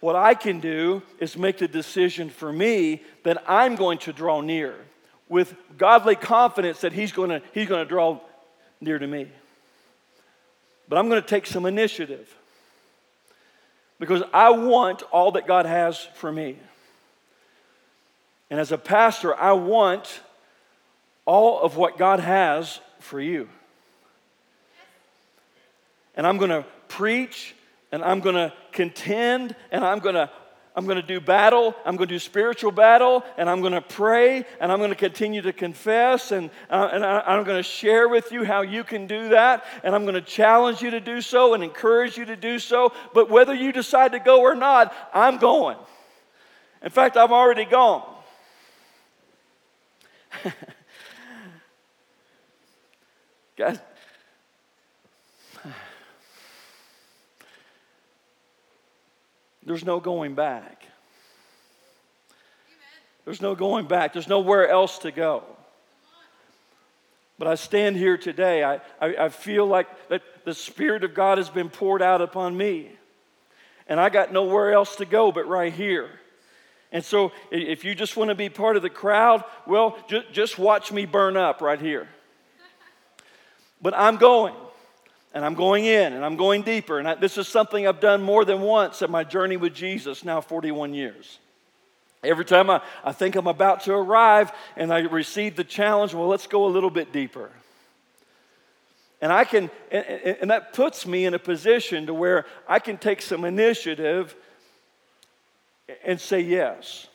What 0.00 0.16
I 0.16 0.34
can 0.34 0.60
do 0.60 1.02
is 1.18 1.36
make 1.36 1.58
the 1.58 1.68
decision 1.68 2.28
for 2.28 2.52
me 2.52 3.02
that 3.22 3.42
I'm 3.48 3.74
going 3.74 3.98
to 4.00 4.12
draw 4.12 4.42
near 4.42 4.76
with 5.28 5.54
godly 5.78 6.16
confidence 6.16 6.80
that 6.82 6.92
He's 6.92 7.12
going 7.12 7.30
to, 7.30 7.42
he's 7.52 7.68
going 7.68 7.84
to 7.84 7.88
draw 7.88 8.20
near 8.80 8.98
to 8.98 9.06
me. 9.06 9.28
But 10.88 10.98
I'm 10.98 11.08
going 11.08 11.22
to 11.22 11.26
take 11.26 11.46
some 11.46 11.66
initiative 11.66 12.34
because 13.98 14.22
I 14.32 14.50
want 14.50 15.02
all 15.04 15.32
that 15.32 15.46
God 15.46 15.66
has 15.66 15.98
for 16.14 16.30
me. 16.30 16.58
And 18.50 18.60
as 18.60 18.70
a 18.70 18.78
pastor, 18.78 19.34
I 19.34 19.52
want 19.52 20.20
all 21.24 21.60
of 21.62 21.76
what 21.76 21.96
God 21.96 22.20
has 22.20 22.80
for 23.00 23.20
you. 23.20 23.48
And 26.16 26.26
I'm 26.26 26.36
going 26.36 26.50
to 26.50 26.64
preach 26.88 27.54
and 27.90 28.04
I'm 28.04 28.20
going 28.20 28.34
to 28.34 28.52
contend 28.72 29.56
and 29.70 29.84
I'm 29.84 29.98
going 30.00 30.14
to 30.14 30.30
I'm 30.76 30.86
going 30.86 30.96
to 30.96 31.06
do 31.06 31.20
battle. 31.20 31.76
I'm 31.84 31.96
going 31.96 32.08
to 32.08 32.14
do 32.14 32.18
spiritual 32.18 32.72
battle, 32.72 33.22
and 33.36 33.48
I'm 33.48 33.60
going 33.60 33.74
to 33.74 33.80
pray, 33.80 34.44
and 34.60 34.72
I'm 34.72 34.78
going 34.78 34.90
to 34.90 34.96
continue 34.96 35.40
to 35.42 35.52
confess, 35.52 36.32
and, 36.32 36.50
uh, 36.68 36.88
and 36.92 37.04
I, 37.04 37.36
am 37.36 37.44
going 37.44 37.58
to 37.58 37.62
share 37.62 38.08
with 38.08 38.32
you 38.32 38.42
how 38.44 38.62
you 38.62 38.82
can 38.82 39.06
do 39.06 39.28
that, 39.28 39.64
and 39.84 39.94
I'm 39.94 40.02
going 40.02 40.16
to 40.16 40.20
challenge 40.20 40.82
you 40.82 40.90
to 40.90 40.98
do 40.98 41.20
so 41.20 41.54
and 41.54 41.62
encourage 41.62 42.18
you 42.18 42.24
to 42.24 42.34
do 42.34 42.58
so. 42.58 42.92
But 43.12 43.30
whether 43.30 43.54
you 43.54 43.70
decide 43.70 44.10
to 44.12 44.18
go 44.18 44.40
or 44.40 44.56
not, 44.56 44.92
I'm 45.14 45.38
going. 45.38 45.78
In 46.82 46.90
fact, 46.90 47.16
I'm 47.16 47.32
already 47.32 47.66
gone. 47.66 48.02
Guys, 53.56 53.78
there's 59.64 59.84
no 59.84 60.00
going 60.00 60.34
back. 60.34 60.86
There's 63.24 63.40
no 63.40 63.54
going 63.54 63.86
back. 63.86 64.12
There's 64.12 64.28
nowhere 64.28 64.68
else 64.68 64.98
to 64.98 65.10
go. 65.10 65.44
But 67.38 67.48
I 67.48 67.54
stand 67.56 67.96
here 67.96 68.16
today. 68.16 68.62
I, 68.62 68.74
I, 69.00 69.24
I, 69.24 69.28
feel 69.28 69.66
like 69.66 69.88
that 70.08 70.22
the 70.44 70.54
Spirit 70.54 71.02
of 71.02 71.14
God 71.14 71.38
has 71.38 71.48
been 71.48 71.68
poured 71.68 72.00
out 72.00 72.20
upon 72.20 72.56
me. 72.56 72.90
And 73.88 73.98
I 73.98 74.08
got 74.08 74.32
nowhere 74.32 74.72
else 74.72 74.96
to 74.96 75.04
go 75.04 75.32
but 75.32 75.48
right 75.48 75.72
here. 75.72 76.10
And 76.92 77.04
so, 77.04 77.32
if 77.50 77.84
you 77.84 77.96
just 77.96 78.16
want 78.16 78.28
to 78.28 78.36
be 78.36 78.48
part 78.48 78.76
of 78.76 78.82
the 78.82 78.90
crowd, 78.90 79.42
well, 79.66 79.98
just, 80.08 80.32
just 80.32 80.58
watch 80.60 80.92
me 80.92 81.06
burn 81.06 81.36
up 81.36 81.60
right 81.60 81.80
here. 81.80 82.08
But 83.82 83.94
I'm 83.96 84.16
going, 84.16 84.54
and 85.34 85.44
I'm 85.44 85.54
going 85.54 85.84
in, 85.84 86.12
and 86.12 86.24
I'm 86.24 86.36
going 86.36 86.62
deeper. 86.62 87.00
And 87.00 87.08
I, 87.08 87.16
this 87.16 87.36
is 87.36 87.48
something 87.48 87.86
I've 87.86 88.00
done 88.00 88.22
more 88.22 88.44
than 88.44 88.60
once 88.60 89.02
in 89.02 89.10
my 89.10 89.24
journey 89.24 89.56
with 89.56 89.74
Jesus, 89.74 90.24
now 90.24 90.40
41 90.40 90.94
years. 90.94 91.40
Every 92.22 92.44
time 92.44 92.70
I, 92.70 92.80
I 93.02 93.12
think 93.12 93.34
I'm 93.34 93.48
about 93.48 93.82
to 93.82 93.92
arrive 93.92 94.52
and 94.76 94.92
I 94.92 95.00
receive 95.00 95.56
the 95.56 95.64
challenge, 95.64 96.14
well, 96.14 96.28
let's 96.28 96.46
go 96.46 96.64
a 96.66 96.68
little 96.70 96.88
bit 96.88 97.12
deeper. 97.12 97.50
And 99.20 99.32
I 99.32 99.44
can, 99.44 99.70
and, 99.90 100.06
and 100.42 100.50
that 100.50 100.72
puts 100.72 101.06
me 101.06 101.26
in 101.26 101.34
a 101.34 101.38
position 101.38 102.06
to 102.06 102.14
where 102.14 102.46
I 102.68 102.78
can 102.78 102.96
take 102.96 103.20
some 103.20 103.44
initiative 103.44 104.34
and 106.04 106.20
say 106.20 106.40
yes. 106.40 107.08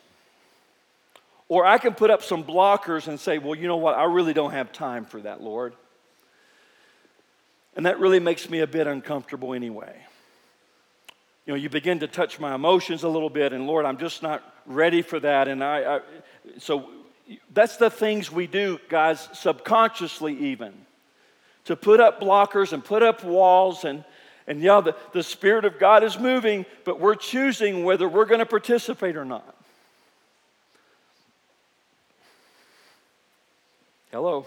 Or 1.48 1.64
I 1.64 1.78
can 1.78 1.94
put 1.94 2.10
up 2.10 2.22
some 2.22 2.44
blockers 2.44 3.08
and 3.08 3.18
say, 3.18 3.38
well, 3.38 3.54
you 3.54 3.66
know 3.66 3.78
what? 3.78 3.96
I 3.96 4.04
really 4.04 4.34
don't 4.34 4.52
have 4.52 4.72
time 4.72 5.04
for 5.04 5.20
that, 5.22 5.42
Lord. 5.42 5.74
And 7.76 7.86
that 7.86 8.00
really 8.00 8.20
makes 8.20 8.50
me 8.50 8.60
a 8.60 8.66
bit 8.66 8.86
uncomfortable 8.86 9.54
anyway. 9.54 9.94
You 11.46 11.54
know, 11.54 11.56
you 11.56 11.68
begin 11.68 12.00
to 12.00 12.06
touch 12.06 12.38
my 12.38 12.54
emotions 12.54 13.02
a 13.02 13.08
little 13.08 13.30
bit, 13.30 13.52
and 13.52 13.66
Lord, 13.66 13.84
I'm 13.84 13.98
just 13.98 14.22
not 14.22 14.42
ready 14.66 15.02
for 15.02 15.18
that. 15.20 15.48
And 15.48 15.64
I, 15.64 15.96
I 15.96 16.00
so 16.58 16.90
that's 17.52 17.76
the 17.76 17.90
things 17.90 18.30
we 18.30 18.46
do, 18.46 18.78
guys, 18.88 19.28
subconsciously 19.32 20.36
even. 20.38 20.74
To 21.66 21.76
put 21.76 22.00
up 22.00 22.20
blockers 22.20 22.72
and 22.72 22.84
put 22.84 23.02
up 23.02 23.24
walls 23.24 23.84
and 23.84 24.04
and 24.46 24.60
yeah, 24.60 24.80
the, 24.80 24.96
the 25.12 25.22
Spirit 25.22 25.64
of 25.64 25.78
God 25.78 26.02
is 26.02 26.18
moving, 26.18 26.66
but 26.84 26.98
we're 26.98 27.14
choosing 27.14 27.84
whether 27.84 28.08
we're 28.08 28.24
going 28.24 28.40
to 28.40 28.46
participate 28.46 29.16
or 29.16 29.24
not. 29.24 29.54
Hello. 34.10 34.46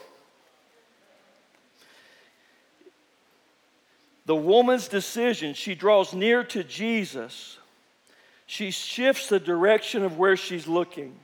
The 4.26 4.36
woman's 4.36 4.88
decision, 4.88 5.54
she 5.54 5.76
draws 5.76 6.14
near 6.14 6.44
to 6.46 6.64
Jesus. 6.64 7.58
She 8.46 8.72
shifts 8.72 9.28
the 9.28 9.40
direction 9.40 10.04
of 10.04 10.18
where 10.18 10.38
she's 10.38 10.68
looking. 10.68 11.16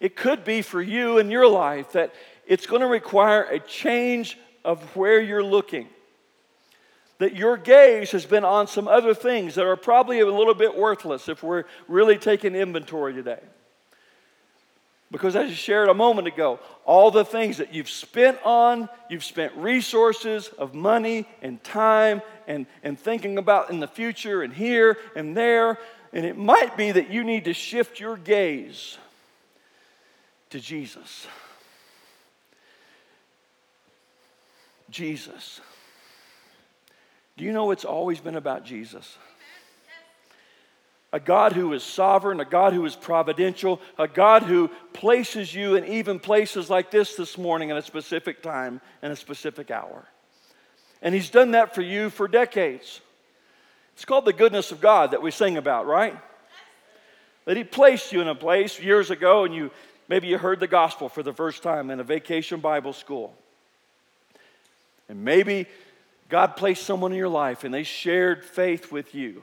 It 0.00 0.16
could 0.16 0.44
be 0.44 0.62
for 0.62 0.80
you 0.80 1.18
in 1.18 1.30
your 1.30 1.46
life 1.46 1.92
that 1.92 2.14
it's 2.46 2.66
going 2.66 2.80
to 2.80 2.88
require 2.88 3.44
a 3.44 3.58
change 3.58 4.38
of 4.64 4.82
where 4.96 5.20
you're 5.20 5.44
looking. 5.44 5.88
That 7.18 7.36
your 7.36 7.56
gaze 7.56 8.10
has 8.12 8.24
been 8.24 8.44
on 8.44 8.66
some 8.66 8.88
other 8.88 9.14
things 9.14 9.54
that 9.54 9.66
are 9.66 9.76
probably 9.76 10.20
a 10.20 10.26
little 10.26 10.54
bit 10.54 10.74
worthless 10.74 11.28
if 11.28 11.42
we're 11.42 11.64
really 11.86 12.16
taking 12.16 12.54
inventory 12.54 13.12
today. 13.12 13.40
Because 15.10 15.34
as 15.34 15.50
I 15.50 15.54
shared 15.54 15.88
a 15.88 15.94
moment 15.94 16.28
ago, 16.28 16.60
all 16.84 17.10
the 17.10 17.24
things 17.24 17.56
that 17.56 17.74
you've 17.74 17.90
spent 17.90 18.38
on, 18.44 18.88
you've 19.08 19.24
spent 19.24 19.52
resources 19.56 20.48
of 20.56 20.72
money 20.72 21.26
and 21.42 21.62
time 21.64 22.22
and, 22.46 22.66
and 22.84 22.98
thinking 22.98 23.36
about 23.36 23.70
in 23.70 23.80
the 23.80 23.88
future 23.88 24.42
and 24.42 24.52
here 24.52 24.96
and 25.16 25.36
there. 25.36 25.78
And 26.12 26.24
it 26.24 26.36
might 26.36 26.76
be 26.76 26.92
that 26.92 27.10
you 27.10 27.24
need 27.24 27.44
to 27.46 27.54
shift 27.54 27.98
your 27.98 28.16
gaze 28.16 28.98
to 30.50 30.60
Jesus. 30.60 31.26
Jesus. 34.90 35.60
Do 37.36 37.44
you 37.44 37.52
know 37.52 37.70
it's 37.70 37.84
always 37.84 38.20
been 38.20 38.36
about 38.36 38.64
Jesus? 38.64 39.16
A 41.12 41.20
God 41.20 41.52
who 41.52 41.72
is 41.72 41.82
sovereign, 41.82 42.38
a 42.40 42.44
God 42.44 42.72
who 42.72 42.84
is 42.86 42.94
providential, 42.94 43.80
a 43.98 44.06
God 44.06 44.44
who 44.44 44.70
places 44.92 45.52
you 45.52 45.74
in 45.74 45.84
even 45.86 46.20
places 46.20 46.70
like 46.70 46.90
this 46.90 47.16
this 47.16 47.36
morning 47.36 47.70
in 47.70 47.76
a 47.76 47.82
specific 47.82 48.42
time 48.42 48.80
and 49.02 49.12
a 49.12 49.16
specific 49.16 49.70
hour. 49.70 50.06
And 51.02 51.14
He's 51.14 51.30
done 51.30 51.52
that 51.52 51.74
for 51.74 51.82
you 51.82 52.10
for 52.10 52.28
decades. 52.28 53.00
It's 53.94 54.04
called 54.04 54.24
the 54.24 54.32
goodness 54.32 54.70
of 54.70 54.80
God 54.80 55.10
that 55.10 55.22
we 55.22 55.30
sing 55.30 55.56
about, 55.56 55.86
right? 55.86 56.16
That 57.44 57.56
He 57.56 57.64
placed 57.64 58.12
you 58.12 58.20
in 58.20 58.28
a 58.28 58.34
place 58.34 58.78
years 58.78 59.10
ago 59.10 59.44
and 59.44 59.52
you 59.52 59.72
maybe 60.08 60.28
you 60.28 60.38
heard 60.38 60.60
the 60.60 60.68
gospel 60.68 61.08
for 61.08 61.24
the 61.24 61.32
first 61.32 61.62
time 61.62 61.90
in 61.90 61.98
a 61.98 62.04
vacation 62.04 62.60
Bible 62.60 62.92
school. 62.92 63.34
And 65.08 65.24
maybe 65.24 65.66
God 66.28 66.56
placed 66.56 66.84
someone 66.84 67.10
in 67.10 67.18
your 67.18 67.28
life 67.28 67.64
and 67.64 67.74
they 67.74 67.82
shared 67.82 68.44
faith 68.44 68.92
with 68.92 69.12
you 69.12 69.42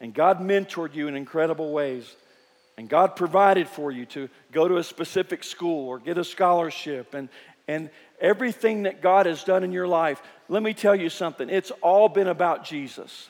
and 0.00 0.14
God 0.14 0.40
mentored 0.40 0.94
you 0.94 1.08
in 1.08 1.14
incredible 1.14 1.72
ways. 1.72 2.16
And 2.78 2.88
God 2.88 3.14
provided 3.14 3.68
for 3.68 3.90
you 3.90 4.06
to 4.06 4.30
go 4.52 4.66
to 4.66 4.78
a 4.78 4.84
specific 4.84 5.44
school 5.44 5.88
or 5.88 5.98
get 5.98 6.16
a 6.16 6.24
scholarship 6.24 7.12
and, 7.12 7.28
and 7.68 7.90
everything 8.20 8.84
that 8.84 9.02
God 9.02 9.26
has 9.26 9.44
done 9.44 9.64
in 9.64 9.72
your 9.72 9.86
life. 9.86 10.22
Let 10.48 10.62
me 10.62 10.72
tell 10.72 10.96
you 10.96 11.10
something 11.10 11.50
it's 11.50 11.70
all 11.82 12.08
been 12.08 12.28
about 12.28 12.64
Jesus. 12.64 13.28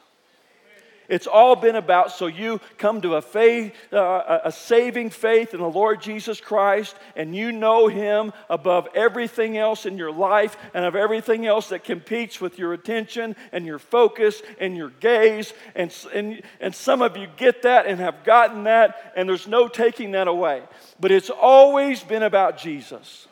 It's 1.11 1.27
all 1.27 1.57
been 1.57 1.75
about 1.75 2.13
so 2.13 2.29
you 2.29 2.61
come 2.79 3.01
to 3.01 3.17
a 3.17 3.21
faith, 3.21 3.75
uh, 3.93 4.39
a 4.45 4.53
saving 4.53 5.11
faith 5.11 5.53
in 5.53 5.61
the 5.61 5.69
Lord 5.69 6.01
Jesus 6.01 6.41
Christ, 6.41 6.95
and 7.17 7.35
you 7.35 7.51
know 7.51 7.89
Him 7.89 8.33
above 8.49 8.87
everything 8.95 9.59
else 9.59 9.87
in 9.87 9.99
your 9.99 10.13
life 10.13 10.57
and 10.73 10.85
of 10.85 10.95
everything 10.95 11.47
else 11.47 11.71
that 11.71 11.83
competes 11.83 12.41
with 12.41 12.61
your 12.61 12.73
attention 12.73 13.35
and 13.51 13.67
your 13.67 13.81
focus 13.81 14.41
and 14.61 14.77
your 14.77 14.91
gaze. 15.01 15.53
And, 15.75 15.93
and, 16.15 16.43
and 16.61 16.73
some 16.73 17.03
of 17.03 17.17
you 17.17 17.27
get 17.37 17.63
that 17.63 17.87
and 17.87 17.99
have 17.99 18.23
gotten 18.23 18.63
that, 18.65 19.13
and 19.17 19.29
there's 19.29 19.49
no 19.49 19.67
taking 19.67 20.13
that 20.13 20.29
away. 20.29 20.63
But 21.01 21.11
it's 21.11 21.29
always 21.29 22.05
been 22.05 22.23
about 22.23 22.57
Jesus. 22.57 23.27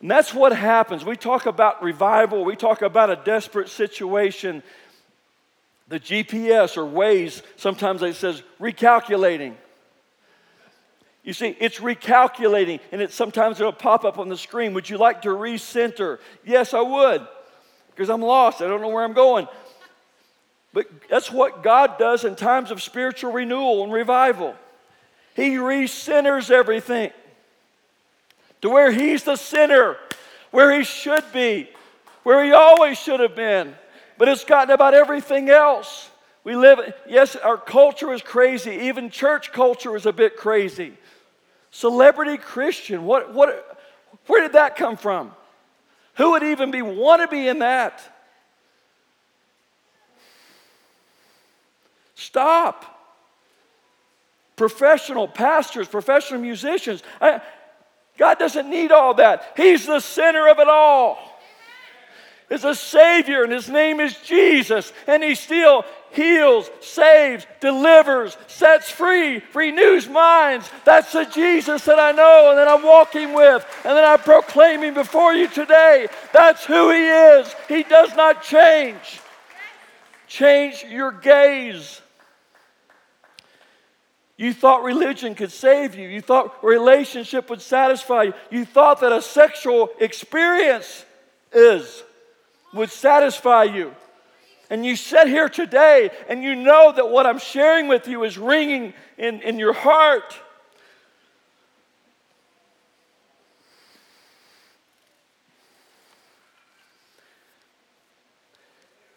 And 0.00 0.10
that's 0.10 0.34
what 0.34 0.54
happens. 0.54 1.04
We 1.04 1.16
talk 1.16 1.46
about 1.46 1.84
revival, 1.84 2.44
we 2.44 2.56
talk 2.56 2.82
about 2.82 3.10
a 3.10 3.16
desperate 3.24 3.68
situation 3.68 4.64
the 5.88 6.00
GPS 6.00 6.76
or 6.76 6.82
Waze, 6.82 7.42
sometimes 7.56 8.02
it 8.02 8.16
says 8.16 8.42
recalculating. 8.60 9.54
You 11.22 11.32
see, 11.32 11.56
it's 11.58 11.78
recalculating, 11.78 12.80
and 12.92 13.02
it 13.02 13.12
sometimes 13.12 13.58
it'll 13.60 13.72
pop 13.72 14.04
up 14.04 14.18
on 14.18 14.28
the 14.28 14.36
screen. 14.36 14.74
Would 14.74 14.88
you 14.88 14.96
like 14.96 15.22
to 15.22 15.30
recenter? 15.30 16.18
Yes, 16.44 16.72
I 16.72 16.80
would, 16.80 17.26
because 17.90 18.08
I'm 18.08 18.22
lost. 18.22 18.62
I 18.62 18.68
don't 18.68 18.80
know 18.80 18.88
where 18.88 19.04
I'm 19.04 19.12
going. 19.12 19.48
But 20.72 20.86
that's 21.08 21.32
what 21.32 21.62
God 21.62 21.98
does 21.98 22.24
in 22.24 22.36
times 22.36 22.70
of 22.70 22.82
spiritual 22.82 23.32
renewal 23.32 23.82
and 23.82 23.92
revival. 23.92 24.54
He 25.34 25.56
recenters 25.56 26.50
everything 26.50 27.10
to 28.62 28.70
where 28.70 28.92
He's 28.92 29.24
the 29.24 29.36
center, 29.36 29.96
where 30.50 30.76
He 30.76 30.84
should 30.84 31.24
be, 31.32 31.68
where 32.22 32.44
He 32.44 32.52
always 32.52 32.98
should 32.98 33.20
have 33.20 33.34
been 33.34 33.74
but 34.18 34.28
it's 34.28 34.44
gotten 34.44 34.72
about 34.72 34.94
everything 34.94 35.50
else. 35.50 36.10
We 36.44 36.54
live, 36.54 36.78
yes, 37.08 37.34
our 37.36 37.56
culture 37.56 38.12
is 38.12 38.22
crazy. 38.22 38.70
Even 38.70 39.10
church 39.10 39.52
culture 39.52 39.96
is 39.96 40.06
a 40.06 40.12
bit 40.12 40.36
crazy. 40.36 40.92
Celebrity 41.70 42.36
Christian, 42.36 43.04
what, 43.04 43.34
what, 43.34 43.78
where 44.26 44.42
did 44.42 44.52
that 44.52 44.76
come 44.76 44.96
from? 44.96 45.32
Who 46.14 46.30
would 46.30 46.44
even 46.44 46.70
be 46.70 46.82
want 46.82 47.20
to 47.22 47.28
be 47.28 47.48
in 47.48 47.58
that? 47.58 48.00
Stop. 52.14 52.92
Professional 54.54 55.28
pastors, 55.28 55.88
professional 55.88 56.40
musicians. 56.40 57.02
I, 57.20 57.42
God 58.16 58.38
doesn't 58.38 58.70
need 58.70 58.92
all 58.92 59.14
that. 59.14 59.52
He's 59.56 59.84
the 59.84 60.00
center 60.00 60.48
of 60.48 60.58
it 60.58 60.68
all 60.68 61.18
is 62.48 62.64
a 62.64 62.74
Savior, 62.74 63.42
and 63.42 63.52
His 63.52 63.68
name 63.68 64.00
is 64.00 64.16
Jesus, 64.18 64.92
and 65.06 65.22
He 65.22 65.34
still 65.34 65.84
heals, 66.12 66.70
saves, 66.80 67.46
delivers, 67.60 68.36
sets 68.46 68.90
free, 68.90 69.42
renews 69.52 70.08
minds. 70.08 70.70
That's 70.84 71.12
the 71.12 71.24
Jesus 71.24 71.84
that 71.84 71.98
I 71.98 72.12
know 72.12 72.50
and 72.50 72.58
that 72.58 72.68
I'm 72.68 72.82
walking 72.82 73.34
with 73.34 73.66
and 73.84 73.96
that 73.96 74.04
I'm 74.04 74.20
proclaiming 74.20 74.94
before 74.94 75.34
you 75.34 75.48
today. 75.48 76.06
That's 76.32 76.64
who 76.64 76.90
He 76.90 77.06
is. 77.06 77.54
He 77.68 77.82
does 77.82 78.14
not 78.16 78.42
change. 78.42 79.20
Change 80.28 80.84
your 80.88 81.12
gaze. 81.12 82.00
You 84.36 84.52
thought 84.52 84.82
religion 84.82 85.34
could 85.34 85.50
save 85.50 85.94
you. 85.94 86.08
You 86.08 86.20
thought 86.20 86.62
relationship 86.62 87.48
would 87.48 87.62
satisfy 87.62 88.24
you. 88.24 88.34
You 88.50 88.64
thought 88.64 89.00
that 89.00 89.12
a 89.12 89.22
sexual 89.22 89.88
experience 89.98 91.04
is 91.52 92.02
would 92.72 92.90
satisfy 92.90 93.64
you. 93.64 93.94
And 94.68 94.84
you 94.84 94.96
sit 94.96 95.28
here 95.28 95.48
today 95.48 96.10
and 96.28 96.42
you 96.42 96.54
know 96.56 96.92
that 96.92 97.08
what 97.08 97.26
I'm 97.26 97.38
sharing 97.38 97.88
with 97.88 98.08
you 98.08 98.24
is 98.24 98.36
ringing 98.36 98.94
in, 99.16 99.40
in 99.42 99.58
your 99.58 99.72
heart. 99.72 100.34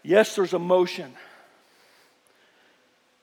Yes, 0.04 0.36
there's 0.36 0.54
emotion. 0.54 1.14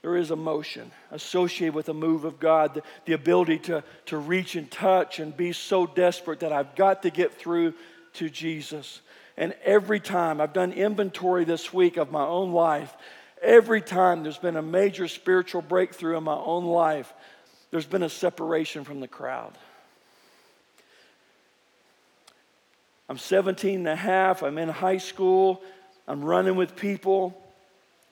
There 0.02 0.16
is 0.16 0.30
emotion 0.30 0.92
associated 1.10 1.74
with 1.74 1.86
the 1.86 1.94
move 1.94 2.24
of 2.24 2.38
God, 2.38 2.74
the, 2.74 2.82
the 3.06 3.12
ability 3.12 3.58
to, 3.60 3.82
to 4.06 4.18
reach 4.18 4.54
and 4.54 4.70
touch 4.70 5.18
and 5.18 5.36
be 5.36 5.52
so 5.52 5.84
desperate 5.84 6.40
that 6.40 6.52
I've 6.52 6.76
got 6.76 7.02
to 7.02 7.10
get 7.10 7.34
through 7.34 7.74
to 8.14 8.30
Jesus. 8.30 9.00
And 9.37 9.55
every 9.64 10.01
time 10.01 10.40
I've 10.40 10.53
done 10.53 10.72
inventory 10.72 11.44
this 11.44 11.72
week 11.72 11.96
of 11.96 12.11
my 12.11 12.25
own 12.25 12.53
life, 12.53 12.94
every 13.42 13.83
time 13.83 14.22
there's 14.22 14.38
been 14.38 14.57
a 14.57 14.62
major 14.62 15.09
spiritual 15.09 15.62
breakthrough 15.62 16.16
in 16.16 16.25
my 16.25 16.37
own 16.37 16.64
life, 16.64 17.12
there's 17.70 17.87
been 17.87 18.03
a 18.03 18.09
separation 18.09 18.85
from 18.85 19.01
the 19.01 19.09
crowd. 19.09 19.53
I'm 23.09 23.18
17 23.18 23.81
and 23.81 23.88
a 23.88 23.96
half, 23.96 24.42
I'm 24.42 24.59
in 24.59 24.68
high 24.68 24.99
school, 24.99 25.62
I'm 26.09 26.25
running 26.25 26.57
with 26.57 26.75
people, 26.75 27.40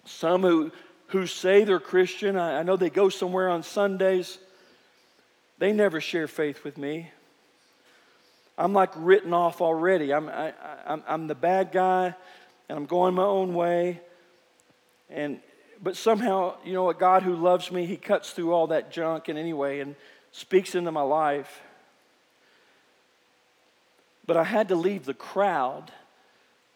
some 0.04 0.42
who, 0.42 0.70
who 1.08 1.26
say 1.26 1.64
they're 1.64 1.80
Christian. 1.80 2.36
I, 2.36 2.60
I 2.60 2.62
know 2.62 2.76
they 2.76 2.90
go 2.90 3.08
somewhere 3.08 3.48
on 3.48 3.62
Sundays. 3.62 4.38
They 5.58 5.72
never 5.72 6.00
share 6.00 6.28
faith 6.28 6.64
with 6.64 6.76
me. 6.76 7.10
I'm 8.56 8.72
like 8.72 8.90
written 8.96 9.32
off 9.32 9.60
already. 9.60 10.12
I'm, 10.12 10.28
I, 10.28 10.52
I'm, 10.86 11.02
I'm 11.08 11.26
the 11.26 11.34
bad 11.34 11.72
guy 11.72 12.14
and 12.68 12.78
I'm 12.78 12.86
going 12.86 13.14
my 13.14 13.24
own 13.24 13.54
way. 13.54 14.00
And, 15.10 15.40
but 15.82 15.96
somehow, 15.96 16.54
you 16.64 16.72
know, 16.72 16.88
a 16.88 16.94
God 16.94 17.22
who 17.22 17.34
loves 17.34 17.70
me, 17.70 17.84
He 17.86 17.96
cuts 17.96 18.30
through 18.30 18.52
all 18.52 18.68
that 18.68 18.90
junk 18.90 19.28
in 19.28 19.36
any 19.36 19.52
way 19.52 19.80
and 19.80 19.96
speaks 20.32 20.74
into 20.74 20.92
my 20.92 21.02
life. 21.02 21.62
But 24.26 24.36
I 24.36 24.44
had 24.44 24.68
to 24.68 24.76
leave 24.76 25.04
the 25.04 25.14
crowd 25.14 25.90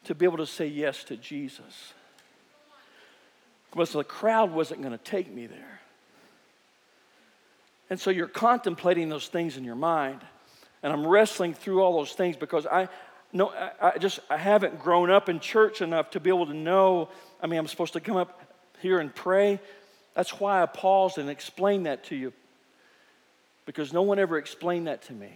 to 0.04 0.14
be 0.14 0.24
able 0.24 0.38
to 0.38 0.46
say 0.46 0.66
yes 0.66 1.04
to 1.04 1.16
Jesus. 1.16 1.92
Because 3.70 3.92
the 3.92 4.04
crowd 4.04 4.52
wasn't 4.52 4.82
going 4.82 4.96
to 4.96 5.04
take 5.04 5.32
me 5.32 5.46
there. 5.46 5.80
And 7.90 7.98
so 7.98 8.10
you're 8.10 8.26
contemplating 8.26 9.08
those 9.08 9.28
things 9.28 9.56
in 9.56 9.64
your 9.64 9.74
mind. 9.74 10.20
And 10.82 10.92
I'm 10.92 11.06
wrestling 11.06 11.54
through 11.54 11.82
all 11.82 11.94
those 11.94 12.12
things 12.12 12.36
because 12.36 12.66
I 12.66 12.88
no 13.32 13.50
I, 13.50 13.92
I 13.94 13.98
just 13.98 14.20
I 14.30 14.36
haven't 14.36 14.78
grown 14.78 15.10
up 15.10 15.28
in 15.28 15.40
church 15.40 15.82
enough 15.82 16.10
to 16.10 16.20
be 16.20 16.30
able 16.30 16.46
to 16.46 16.54
know. 16.54 17.08
I 17.42 17.46
mean, 17.46 17.58
I'm 17.58 17.66
supposed 17.66 17.94
to 17.94 18.00
come 18.00 18.16
up 18.16 18.40
here 18.80 18.98
and 18.98 19.14
pray. 19.14 19.60
That's 20.14 20.40
why 20.40 20.62
I 20.62 20.66
paused 20.66 21.18
and 21.18 21.28
explained 21.28 21.86
that 21.86 22.04
to 22.04 22.16
you, 22.16 22.32
because 23.66 23.92
no 23.92 24.02
one 24.02 24.18
ever 24.18 24.38
explained 24.38 24.86
that 24.86 25.02
to 25.02 25.12
me. 25.12 25.32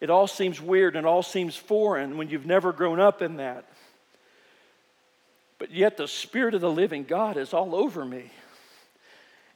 It 0.00 0.08
all 0.08 0.26
seems 0.26 0.60
weird 0.60 0.96
and 0.96 1.06
it 1.06 1.08
all 1.08 1.22
seems 1.22 1.56
foreign 1.56 2.16
when 2.16 2.28
you've 2.30 2.46
never 2.46 2.72
grown 2.72 3.00
up 3.00 3.20
in 3.22 3.36
that. 3.36 3.66
But 5.58 5.72
yet, 5.72 5.98
the 5.98 6.08
Spirit 6.08 6.54
of 6.54 6.62
the 6.62 6.70
living 6.70 7.04
God 7.04 7.36
is 7.36 7.52
all 7.52 7.74
over 7.74 8.04
me 8.04 8.30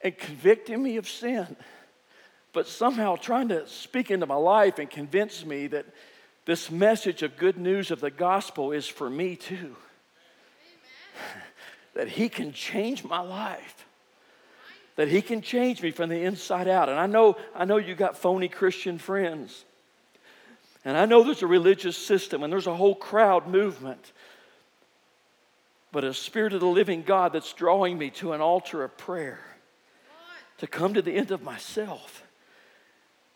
and 0.02 0.16
convicting 0.16 0.82
me 0.82 0.98
of 0.98 1.08
sin, 1.08 1.56
but 2.54 2.68
somehow 2.68 3.16
trying 3.16 3.48
to 3.48 3.66
speak 3.68 4.10
into 4.12 4.26
my 4.26 4.36
life 4.36 4.78
and 4.78 4.88
convince 4.88 5.44
me 5.44 5.66
that 5.66 5.86
this 6.46 6.70
message 6.70 7.22
of 7.22 7.36
good 7.36 7.58
news 7.58 7.90
of 7.90 8.00
the 8.00 8.12
gospel 8.12 8.70
is 8.70 8.86
for 8.86 9.10
me 9.10 9.34
too. 9.34 9.74
that 11.94 12.08
He 12.08 12.28
can 12.28 12.52
change 12.52 13.02
my 13.02 13.20
life. 13.20 13.84
That 14.94 15.08
He 15.08 15.20
can 15.20 15.42
change 15.42 15.82
me 15.82 15.90
from 15.90 16.10
the 16.10 16.22
inside 16.22 16.68
out. 16.68 16.88
And 16.88 16.98
I 16.98 17.06
know, 17.06 17.36
I 17.56 17.64
know 17.64 17.76
you 17.76 17.96
got 17.96 18.16
phony 18.16 18.48
Christian 18.48 18.98
friends. 18.98 19.64
And 20.84 20.96
I 20.96 21.06
know 21.06 21.24
there's 21.24 21.42
a 21.42 21.48
religious 21.48 21.96
system 21.96 22.44
and 22.44 22.52
there's 22.52 22.68
a 22.68 22.76
whole 22.76 22.94
crowd 22.94 23.48
movement. 23.48 24.12
But 25.90 26.04
a 26.04 26.14
spirit 26.14 26.52
of 26.52 26.60
the 26.60 26.66
living 26.66 27.02
God 27.02 27.32
that's 27.32 27.52
drawing 27.52 27.98
me 27.98 28.10
to 28.10 28.32
an 28.32 28.40
altar 28.40 28.84
of 28.84 28.96
prayer 28.96 29.40
to 30.58 30.68
come 30.68 30.94
to 30.94 31.02
the 31.02 31.16
end 31.16 31.32
of 31.32 31.42
myself 31.42 32.23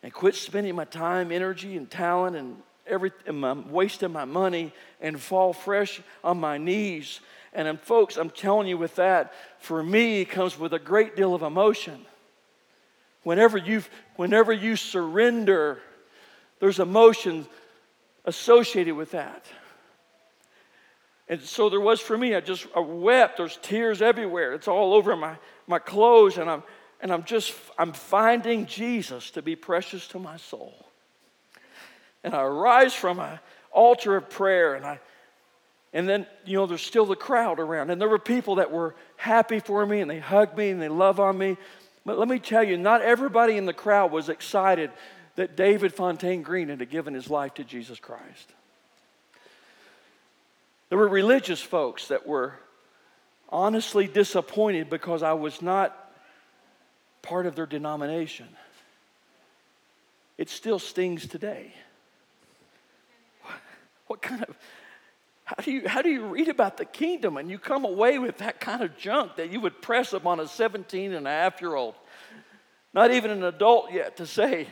and 0.02 0.12
quit 0.12 0.34
spending 0.34 0.74
my 0.74 0.84
time, 0.84 1.32
energy, 1.32 1.76
and 1.76 1.90
talent 1.90 2.37
and 2.37 2.56
every 2.87 3.12
and 3.26 3.40
my, 3.40 3.52
wasting 3.52 4.12
my 4.12 4.24
money 4.24 4.72
and 5.00 5.20
fall 5.20 5.52
fresh 5.52 6.00
on 6.22 6.38
my 6.38 6.58
knees. 6.58 7.20
And 7.52 7.66
um, 7.66 7.78
folks, 7.78 8.16
I'm 8.16 8.30
telling 8.30 8.68
you, 8.68 8.78
with 8.78 8.96
that, 8.96 9.32
for 9.58 9.82
me, 9.82 10.20
it 10.20 10.30
comes 10.30 10.58
with 10.58 10.72
a 10.74 10.78
great 10.78 11.16
deal 11.16 11.34
of 11.34 11.42
emotion. 11.42 12.04
Whenever 13.22 13.58
you 13.58 13.82
whenever 14.16 14.52
you 14.52 14.76
surrender 14.76 15.80
there's 16.61 16.80
emotion 16.80 17.46
associated 18.24 18.94
with 18.94 19.12
that. 19.12 19.46
And 21.28 21.40
so 21.42 21.68
there 21.68 21.80
was 21.80 22.00
for 22.00 22.16
me. 22.16 22.34
I 22.34 22.40
just 22.40 22.66
I 22.74 22.80
wept. 22.80 23.37
There's 23.37 23.58
tears 23.62 24.00
everywhere. 24.00 24.54
It's 24.54 24.68
all 24.68 24.94
over 24.94 25.14
my, 25.14 25.37
my 25.66 25.78
clothes, 25.78 26.38
and 26.38 26.48
I'm 26.48 26.62
and 27.00 27.12
I'm 27.12 27.24
just 27.24 27.54
I'm 27.78 27.92
finding 27.92 28.66
Jesus 28.66 29.30
to 29.32 29.42
be 29.42 29.56
precious 29.56 30.08
to 30.08 30.18
my 30.18 30.37
soul. 30.37 30.87
And 32.24 32.34
I 32.34 32.44
rise 32.44 32.94
from 32.94 33.18
my 33.18 33.38
altar 33.70 34.16
of 34.16 34.28
prayer, 34.28 34.74
and 34.74 34.84
I 34.84 35.00
and 35.92 36.08
then 36.08 36.26
you 36.44 36.56
know 36.56 36.66
there's 36.66 36.82
still 36.82 37.06
the 37.06 37.16
crowd 37.16 37.61
around, 37.61 37.90
and 37.90 38.00
there 38.00 38.08
were 38.08 38.18
people 38.18 38.56
that 38.56 38.70
were 38.70 38.94
happy 39.16 39.61
for 39.61 39.84
me, 39.87 40.00
and 40.00 40.11
they 40.11 40.18
hugged 40.18 40.56
me 40.56 40.70
and 40.70 40.82
they 40.82 40.88
love 40.88 41.20
on 41.20 41.38
me. 41.38 41.56
But 42.04 42.18
let 42.18 42.28
me 42.28 42.38
tell 42.38 42.64
you, 42.64 42.76
not 42.76 43.02
everybody 43.02 43.56
in 43.56 43.66
the 43.66 43.72
crowd 43.72 44.11
was 44.11 44.28
excited 44.28 44.90
that 45.37 45.56
David 45.56 45.94
Fontaine 45.94 46.42
Green 46.42 46.68
had 46.68 46.90
given 46.90 47.14
his 47.14 47.30
life 47.30 47.54
to 47.54 47.64
Jesus 47.64 48.00
Christ. 48.00 48.52
There 50.88 50.98
were 50.98 51.08
religious 51.08 51.61
folks 51.61 52.08
that 52.08 52.26
were 52.26 52.54
honestly 53.50 54.06
disappointed 54.06 54.90
because 54.90 55.22
I 55.22 55.34
was 55.34 55.62
not 55.62 56.07
part 57.22 57.46
of 57.46 57.54
their 57.54 57.66
denomination. 57.66 58.48
It 60.37 60.48
still 60.48 60.78
stings 60.78 61.26
today. 61.26 61.72
What 64.07 64.22
kind 64.22 64.42
of 64.42 64.57
how 65.44 65.62
do 65.62 65.70
you 65.70 65.88
how 65.88 66.02
do 66.02 66.11
you 66.11 66.24
read 66.26 66.48
about 66.48 66.76
the 66.76 66.85
kingdom 66.85 67.37
and 67.37 67.50
you 67.50 67.59
come 67.59 67.85
away 67.85 68.18
with 68.18 68.38
that 68.38 68.61
kind 68.61 68.83
of 68.83 68.96
junk 68.96 69.37
that 69.37 69.50
you 69.50 69.61
would 69.61 69.83
press 69.83 70.12
upon 70.12 70.40
a 70.40 70.46
17 70.46 71.12
and 71.12 71.26
a 71.26 71.31
half 71.31 71.61
year 71.61 71.74
old, 71.74 71.94
not 72.94 73.11
even 73.11 73.31
an 73.31 73.42
adult 73.42 73.92
yet, 73.92 74.16
to 74.18 74.26
say, 74.26 74.66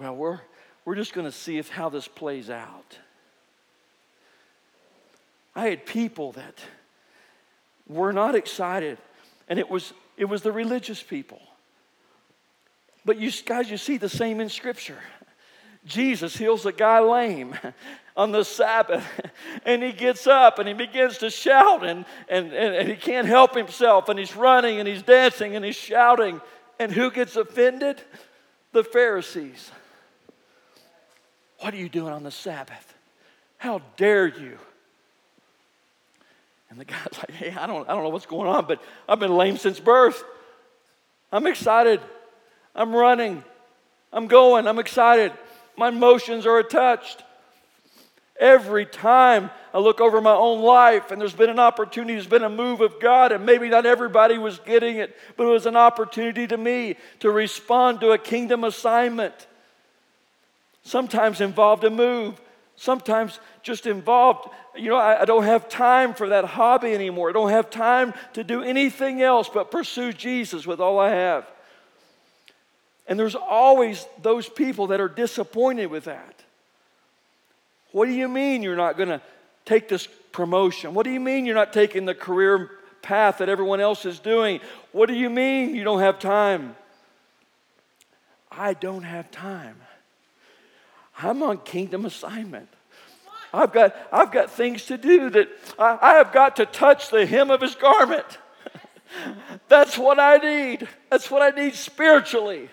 well, 0.00 0.16
we're, 0.16 0.40
we're 0.84 0.94
just 0.94 1.12
going 1.12 1.26
to 1.26 1.32
see 1.32 1.58
if 1.58 1.68
how 1.68 1.88
this 1.88 2.08
plays 2.08 2.50
out. 2.50 2.98
I 5.54 5.68
had 5.68 5.84
people 5.84 6.32
that 6.32 6.58
were 7.86 8.12
not 8.12 8.34
excited, 8.34 8.98
and 9.48 9.58
it 9.58 9.68
was, 9.68 9.92
it 10.20 10.28
was 10.28 10.42
the 10.42 10.52
religious 10.52 11.02
people. 11.02 11.40
But 13.06 13.16
you 13.16 13.32
guys, 13.46 13.70
you 13.70 13.78
see 13.78 13.96
the 13.96 14.10
same 14.10 14.38
in 14.38 14.50
Scripture. 14.50 14.98
Jesus 15.86 16.36
heals 16.36 16.66
a 16.66 16.72
guy 16.72 17.00
lame 17.00 17.56
on 18.18 18.30
the 18.30 18.44
Sabbath, 18.44 19.02
and 19.64 19.82
he 19.82 19.92
gets 19.92 20.26
up 20.26 20.58
and 20.58 20.68
he 20.68 20.74
begins 20.74 21.16
to 21.18 21.30
shout, 21.30 21.86
and, 21.86 22.04
and, 22.28 22.52
and, 22.52 22.74
and 22.74 22.88
he 22.88 22.96
can't 22.96 23.26
help 23.26 23.54
himself, 23.54 24.10
and 24.10 24.18
he's 24.18 24.36
running 24.36 24.78
and 24.78 24.86
he's 24.86 25.02
dancing 25.02 25.56
and 25.56 25.64
he's 25.64 25.74
shouting. 25.74 26.42
And 26.78 26.92
who 26.92 27.10
gets 27.10 27.36
offended? 27.36 28.02
The 28.72 28.84
Pharisees. 28.84 29.70
What 31.60 31.72
are 31.72 31.78
you 31.78 31.88
doing 31.88 32.12
on 32.12 32.24
the 32.24 32.30
Sabbath? 32.30 32.94
How 33.56 33.80
dare 33.96 34.26
you? 34.26 34.58
And 36.70 36.80
the 36.80 36.84
guy's 36.84 37.06
like, 37.18 37.30
Hey, 37.32 37.50
I 37.50 37.66
don't, 37.66 37.88
I 37.88 37.92
don't 37.94 38.02
know 38.02 38.08
what's 38.08 38.26
going 38.26 38.48
on, 38.48 38.66
but 38.66 38.82
I've 39.08 39.20
been 39.20 39.36
lame 39.36 39.56
since 39.56 39.78
birth. 39.78 40.22
I'm 41.32 41.46
excited. 41.46 42.00
I'm 42.74 42.94
running. 42.94 43.44
I'm 44.12 44.26
going. 44.26 44.66
I'm 44.66 44.78
excited. 44.78 45.32
My 45.76 45.88
emotions 45.88 46.46
are 46.46 46.58
attached. 46.58 47.22
Every 48.38 48.86
time 48.86 49.50
I 49.74 49.78
look 49.78 50.00
over 50.00 50.20
my 50.20 50.32
own 50.32 50.62
life 50.62 51.10
and 51.10 51.20
there's 51.20 51.34
been 51.34 51.50
an 51.50 51.58
opportunity, 51.58 52.14
there's 52.14 52.26
been 52.26 52.42
a 52.42 52.48
move 52.48 52.80
of 52.80 52.98
God, 52.98 53.32
and 53.32 53.44
maybe 53.44 53.68
not 53.68 53.84
everybody 53.84 54.38
was 54.38 54.58
getting 54.60 54.96
it, 54.96 55.14
but 55.36 55.44
it 55.44 55.50
was 55.50 55.66
an 55.66 55.76
opportunity 55.76 56.46
to 56.46 56.56
me 56.56 56.96
to 57.20 57.30
respond 57.30 58.00
to 58.00 58.12
a 58.12 58.18
kingdom 58.18 58.64
assignment 58.64 59.34
sometimes 60.82 61.40
involved 61.40 61.84
a 61.84 61.90
move, 61.90 62.40
sometimes 62.76 63.38
just 63.62 63.86
involved, 63.86 64.48
you 64.74 64.88
know, 64.88 64.96
I, 64.96 65.22
I, 65.22 65.24
don't 65.24 65.44
have 65.44 65.68
time 65.68 66.14
for 66.14 66.28
that 66.30 66.44
hobby 66.44 66.92
anymore. 66.92 67.28
I 67.28 67.32
don't 67.32 67.50
have 67.50 67.70
time 67.70 68.14
to 68.34 68.44
do 68.44 68.62
anything 68.62 69.20
else 69.22 69.50
but 69.52 69.70
pursue 69.70 70.12
Jesus 70.12 70.66
with 70.66 70.80
all 70.80 70.98
I 70.98 71.10
have. 71.10 71.46
And 73.06 73.18
there's 73.18 73.34
always 73.34 74.06
those 74.22 74.48
people 74.48 74.88
that 74.88 75.00
are 75.00 75.08
disappointed 75.08 75.86
with 75.86 76.04
that. 76.04 76.42
What 77.92 78.06
do 78.06 78.12
you 78.12 78.28
mean 78.28 78.62
you're 78.62 78.76
not 78.76 78.96
going 78.96 79.08
to 79.08 79.20
take 79.64 79.88
this 79.88 80.06
promotion? 80.32 80.94
What 80.94 81.04
do 81.04 81.10
you 81.10 81.20
mean 81.20 81.44
you're 81.44 81.54
not 81.54 81.72
taking 81.72 82.04
the 82.04 82.14
career 82.14 82.70
path 83.02 83.38
that 83.38 83.48
everyone 83.48 83.80
else 83.80 84.06
is 84.06 84.20
doing? 84.20 84.60
What 84.92 85.06
do 85.06 85.14
you 85.14 85.28
mean 85.28 85.74
you 85.74 85.84
don't 85.84 86.00
have 86.00 86.18
time? 86.18 86.76
I 88.50 88.74
don't 88.74 89.02
have 89.02 89.30
time. 89.30 89.76
I'm 91.18 91.42
on 91.42 91.58
kingdom 91.58 92.04
assignment. 92.04 92.68
I've 93.52 93.72
got, 93.72 93.96
I've 94.12 94.30
got 94.30 94.50
things 94.50 94.86
to 94.86 94.96
do 94.96 95.30
that 95.30 95.48
I, 95.78 95.98
I 96.00 96.14
have 96.14 96.32
got 96.32 96.56
to 96.56 96.66
touch 96.66 97.10
the 97.10 97.26
hem 97.26 97.50
of 97.50 97.60
his 97.60 97.74
garment. 97.74 98.38
That's 99.68 99.98
what 99.98 100.18
I 100.18 100.36
need. 100.36 100.88
That's 101.10 101.30
what 101.30 101.42
I 101.42 101.50
need 101.50 101.74
spiritually. 101.74 102.68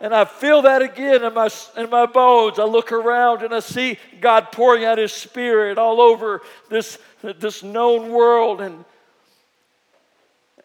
And 0.00 0.14
I 0.14 0.24
feel 0.26 0.62
that 0.62 0.82
again 0.82 1.24
in 1.24 1.32
my, 1.32 1.48
in 1.76 1.88
my 1.88 2.06
bones. 2.06 2.58
I 2.58 2.64
look 2.64 2.92
around 2.92 3.42
and 3.42 3.54
I 3.54 3.60
see 3.60 3.98
God 4.20 4.52
pouring 4.52 4.84
out 4.84 4.98
His 4.98 5.12
Spirit 5.12 5.78
all 5.78 6.00
over 6.00 6.42
this, 6.68 6.98
this 7.22 7.62
known 7.62 8.10
world. 8.10 8.60
And, 8.60 8.84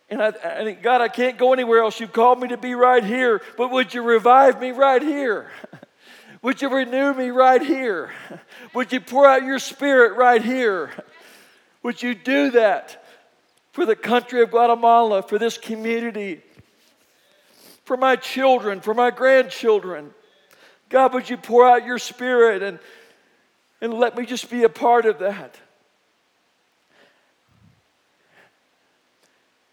and 0.09 0.21
I, 0.21 0.27
I 0.27 0.63
think, 0.65 0.81
God, 0.81 0.99
I 0.99 1.07
can't 1.07 1.37
go 1.37 1.53
anywhere 1.53 1.79
else. 1.79 1.99
You've 1.99 2.11
called 2.11 2.41
me 2.41 2.49
to 2.49 2.57
be 2.57 2.75
right 2.75 3.03
here, 3.03 3.41
but 3.57 3.71
would 3.71 3.93
you 3.93 4.01
revive 4.01 4.59
me 4.59 4.71
right 4.71 5.01
here? 5.01 5.49
Would 6.41 6.61
you 6.61 6.69
renew 6.69 7.13
me 7.13 7.29
right 7.29 7.61
here? 7.61 8.11
Would 8.73 8.91
you 8.91 8.99
pour 8.99 9.27
out 9.27 9.43
your 9.43 9.59
spirit 9.59 10.17
right 10.17 10.43
here? 10.43 10.91
Would 11.83 12.01
you 12.01 12.15
do 12.15 12.51
that 12.51 13.03
for 13.73 13.85
the 13.85 13.95
country 13.95 14.41
of 14.41 14.51
Guatemala, 14.51 15.21
for 15.21 15.37
this 15.37 15.57
community, 15.57 16.41
for 17.85 17.95
my 17.95 18.15
children, 18.15 18.81
for 18.81 18.93
my 18.93 19.11
grandchildren? 19.11 20.13
God, 20.89 21.13
would 21.13 21.29
you 21.29 21.37
pour 21.37 21.67
out 21.67 21.85
your 21.85 21.99
spirit 21.99 22.63
and, 22.63 22.79
and 23.79 23.93
let 23.93 24.17
me 24.17 24.25
just 24.25 24.49
be 24.49 24.63
a 24.63 24.69
part 24.69 25.05
of 25.05 25.19
that? 25.19 25.55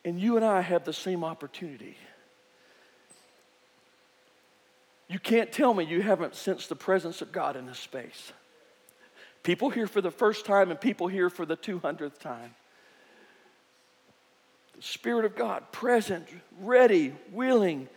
And 0.05 0.21
you 0.21 0.37
and 0.37 0.45
I 0.45 0.61
have 0.61 0.85
the 0.85 0.93
same 0.93 1.25
opportunity. 1.25 1.97
You 5.09 5.19
can't 5.19 5.51
tell 5.51 5.73
me 5.73 5.85
you 5.85 6.03
haven't 6.03 6.35
sensed 6.35 6.69
the 6.69 6.77
presence 6.77 7.23
of 7.23 7.33
God 7.33 7.57
in 7.57 7.67
this 7.67 7.79
space. 7.79 8.33
People 9.43 9.71
here 9.71 9.87
for 9.87 10.01
the 10.01 10.11
first 10.11 10.45
time 10.45 10.71
and 10.71 10.81
people 10.81 11.09
here 11.09 11.31
for 11.31 11.47
the 11.47 11.57
200th 11.57 12.19
time. 12.19 12.55
The 14.77 14.83
Spirit 14.83 15.25
of 15.25 15.35
God 15.35 15.73
present, 15.73 16.29
ready, 16.61 17.15
willing, 17.33 17.89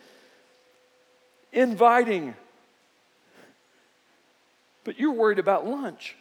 inviting. 1.51 2.33
But 4.83 4.97
you're 4.99 5.11
worried 5.11 5.39
about 5.39 5.67
lunch. 5.67 6.15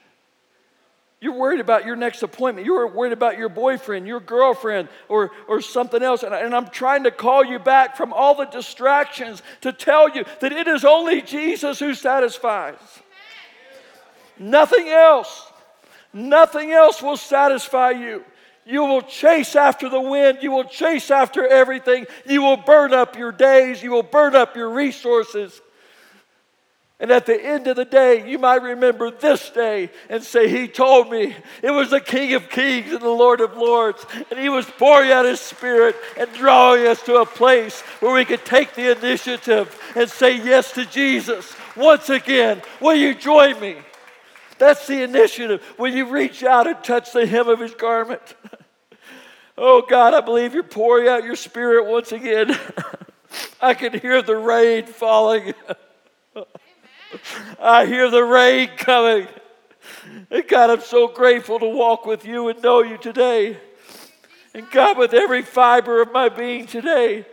You're 1.21 1.35
worried 1.35 1.61
about 1.61 1.85
your 1.85 1.97
next 1.97 2.23
appointment. 2.23 2.66
You're 2.66 2.87
worried 2.87 3.12
about 3.12 3.37
your 3.37 3.51
boyfriend, 3.51 4.07
your 4.07 4.21
girlfriend, 4.21 4.89
or, 5.07 5.31
or 5.49 5.61
something 5.61 6.03
else. 6.03 6.23
And, 6.23 6.35
I, 6.35 6.41
and 6.41 6.55
I'm 6.55 6.68
trying 6.68 7.05
to 7.05 7.11
call 7.11 7.45
you 7.45 7.59
back 7.59 7.95
from 7.95 8.14
all 8.14 8.35
the 8.35 8.47
distractions 8.47 9.43
to 9.61 9.71
tell 9.71 10.09
you 10.09 10.25
that 10.41 10.53
it 10.53 10.66
is 10.66 10.83
only 10.83 11.21
Jesus 11.21 11.79
who 11.79 11.93
satisfies. 11.93 12.79
Nothing 14.39 14.89
else. 14.89 15.47
Nothing 16.14 16.73
else 16.73 17.03
will 17.03 17.18
satisfy 17.18 17.91
you. 17.91 18.25
You 18.64 18.85
will 18.85 19.03
chase 19.03 19.57
after 19.57 19.91
the 19.91 20.01
wind. 20.01 20.39
You 20.41 20.53
will 20.53 20.64
chase 20.64 21.11
after 21.11 21.47
everything. 21.47 22.07
You 22.25 22.41
will 22.41 22.57
burn 22.57 22.95
up 22.95 23.16
your 23.16 23.33
days. 23.33 23.83
You 23.83 23.91
will 23.91 24.03
burn 24.03 24.35
up 24.35 24.57
your 24.57 24.71
resources. 24.71 25.61
And 27.01 27.11
at 27.11 27.24
the 27.24 27.42
end 27.42 27.66
of 27.66 27.76
the 27.76 27.86
day, 27.86 28.28
you 28.28 28.38
might 28.38 28.62
remember 28.62 29.11
this 29.11 29.48
day 29.48 29.88
and 30.11 30.22
say, 30.22 30.51
He 30.51 30.68
told 30.68 31.11
me 31.11 31.34
it 31.62 31.70
was 31.70 31.88
the 31.88 32.01
King 32.01 32.34
of 32.34 32.51
Kings 32.51 32.92
and 32.92 33.01
the 33.01 33.09
Lord 33.09 33.40
of 33.40 33.57
Lords. 33.57 34.05
And 34.30 34.38
He 34.38 34.51
was 34.51 34.66
pouring 34.66 35.11
out 35.11 35.24
His 35.24 35.40
Spirit 35.40 35.96
and 36.18 36.30
drawing 36.34 36.86
us 36.86 37.03
to 37.05 37.16
a 37.16 37.26
place 37.26 37.80
where 38.01 38.12
we 38.12 38.26
could 38.26 38.44
take 38.44 38.74
the 38.74 38.94
initiative 38.96 39.74
and 39.96 40.11
say 40.11 40.36
yes 40.36 40.72
to 40.72 40.84
Jesus. 40.84 41.55
Once 41.74 42.11
again, 42.11 42.61
will 42.80 42.94
you 42.94 43.14
join 43.14 43.59
me? 43.61 43.76
That's 44.59 44.86
the 44.86 45.03
initiative. 45.03 45.64
Will 45.78 45.94
you 45.94 46.05
reach 46.05 46.44
out 46.44 46.66
and 46.66 46.84
touch 46.84 47.12
the 47.12 47.24
hem 47.24 47.48
of 47.48 47.61
His 47.61 47.74
garment? 47.74 48.34
oh 49.57 49.82
God, 49.88 50.12
I 50.12 50.20
believe 50.20 50.53
you're 50.53 50.62
pouring 50.62 51.09
out 51.09 51.24
your 51.24 51.36
Spirit 51.36 51.86
once 51.86 52.12
again. 52.12 52.59
I 53.62 53.72
can 53.72 53.98
hear 53.98 54.20
the 54.20 54.36
rain 54.36 54.84
falling. 54.84 55.55
I 57.59 57.86
hear 57.86 58.11
the 58.11 58.24
rain 58.24 58.70
coming. 58.76 59.26
And 60.30 60.46
God, 60.46 60.70
I'm 60.70 60.80
so 60.80 61.09
grateful 61.09 61.59
to 61.59 61.66
walk 61.66 62.07
with 62.07 62.24
you 62.24 62.48
and 62.48 62.62
know 62.62 62.82
you 62.82 62.98
today. 62.98 63.59
And 64.55 64.68
God, 64.70 64.98
with 64.98 65.14
every 65.14 65.42
fiber 65.42 66.03
of 66.03 66.12
my 66.12 66.28
being 66.28 66.66
today, 66.66 67.24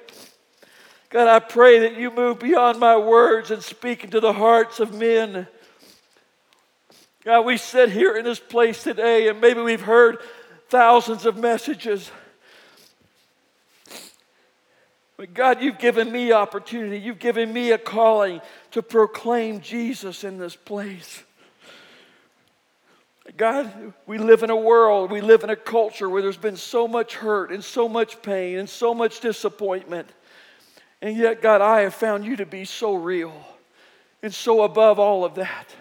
God, 1.09 1.27
I 1.27 1.39
pray 1.39 1.79
that 1.79 1.97
you 1.97 2.11
move 2.11 2.39
beyond 2.39 2.79
my 2.79 2.97
words 2.97 3.49
and 3.51 3.63
speak 3.63 4.03
into 4.03 4.19
the 4.19 4.33
hearts 4.33 4.79
of 4.79 4.93
men. 4.93 5.47
God, 7.23 7.41
we 7.41 7.57
sit 7.57 7.91
here 7.91 8.15
in 8.15 8.23
this 8.23 8.39
place 8.39 8.83
today, 8.83 9.27
and 9.27 9.41
maybe 9.41 9.61
we've 9.61 9.81
heard 9.81 10.19
thousands 10.69 11.25
of 11.25 11.37
messages. 11.37 12.11
But 15.17 15.33
God, 15.33 15.63
you've 15.63 15.79
given 15.79 16.11
me 16.11 16.31
opportunity. 16.31 16.99
You've 16.99 17.17
given 17.17 17.51
me 17.51 17.71
a 17.71 17.77
calling 17.79 18.39
to 18.71 18.83
proclaim 18.83 19.61
Jesus 19.61 20.23
in 20.23 20.37
this 20.37 20.55
place. 20.55 21.23
God, 23.35 23.93
we 24.05 24.19
live 24.19 24.43
in 24.43 24.51
a 24.51 24.55
world, 24.55 25.11
we 25.11 25.19
live 25.19 25.43
in 25.43 25.49
a 25.49 25.55
culture 25.55 26.09
where 26.09 26.21
there's 26.21 26.37
been 26.37 26.55
so 26.55 26.87
much 26.87 27.15
hurt 27.15 27.51
and 27.51 27.61
so 27.61 27.89
much 27.89 28.21
pain 28.21 28.57
and 28.57 28.69
so 28.69 28.93
much 28.93 29.19
disappointment. 29.19 30.07
And 31.01 31.17
yet, 31.17 31.41
God, 31.41 31.59
I 31.61 31.81
have 31.81 31.93
found 31.93 32.23
you 32.23 32.37
to 32.37 32.45
be 32.45 32.63
so 32.63 32.95
real 32.95 33.33
and 34.23 34.33
so 34.33 34.61
above 34.61 34.97
all 34.97 35.25
of 35.25 35.35
that. 35.35 35.75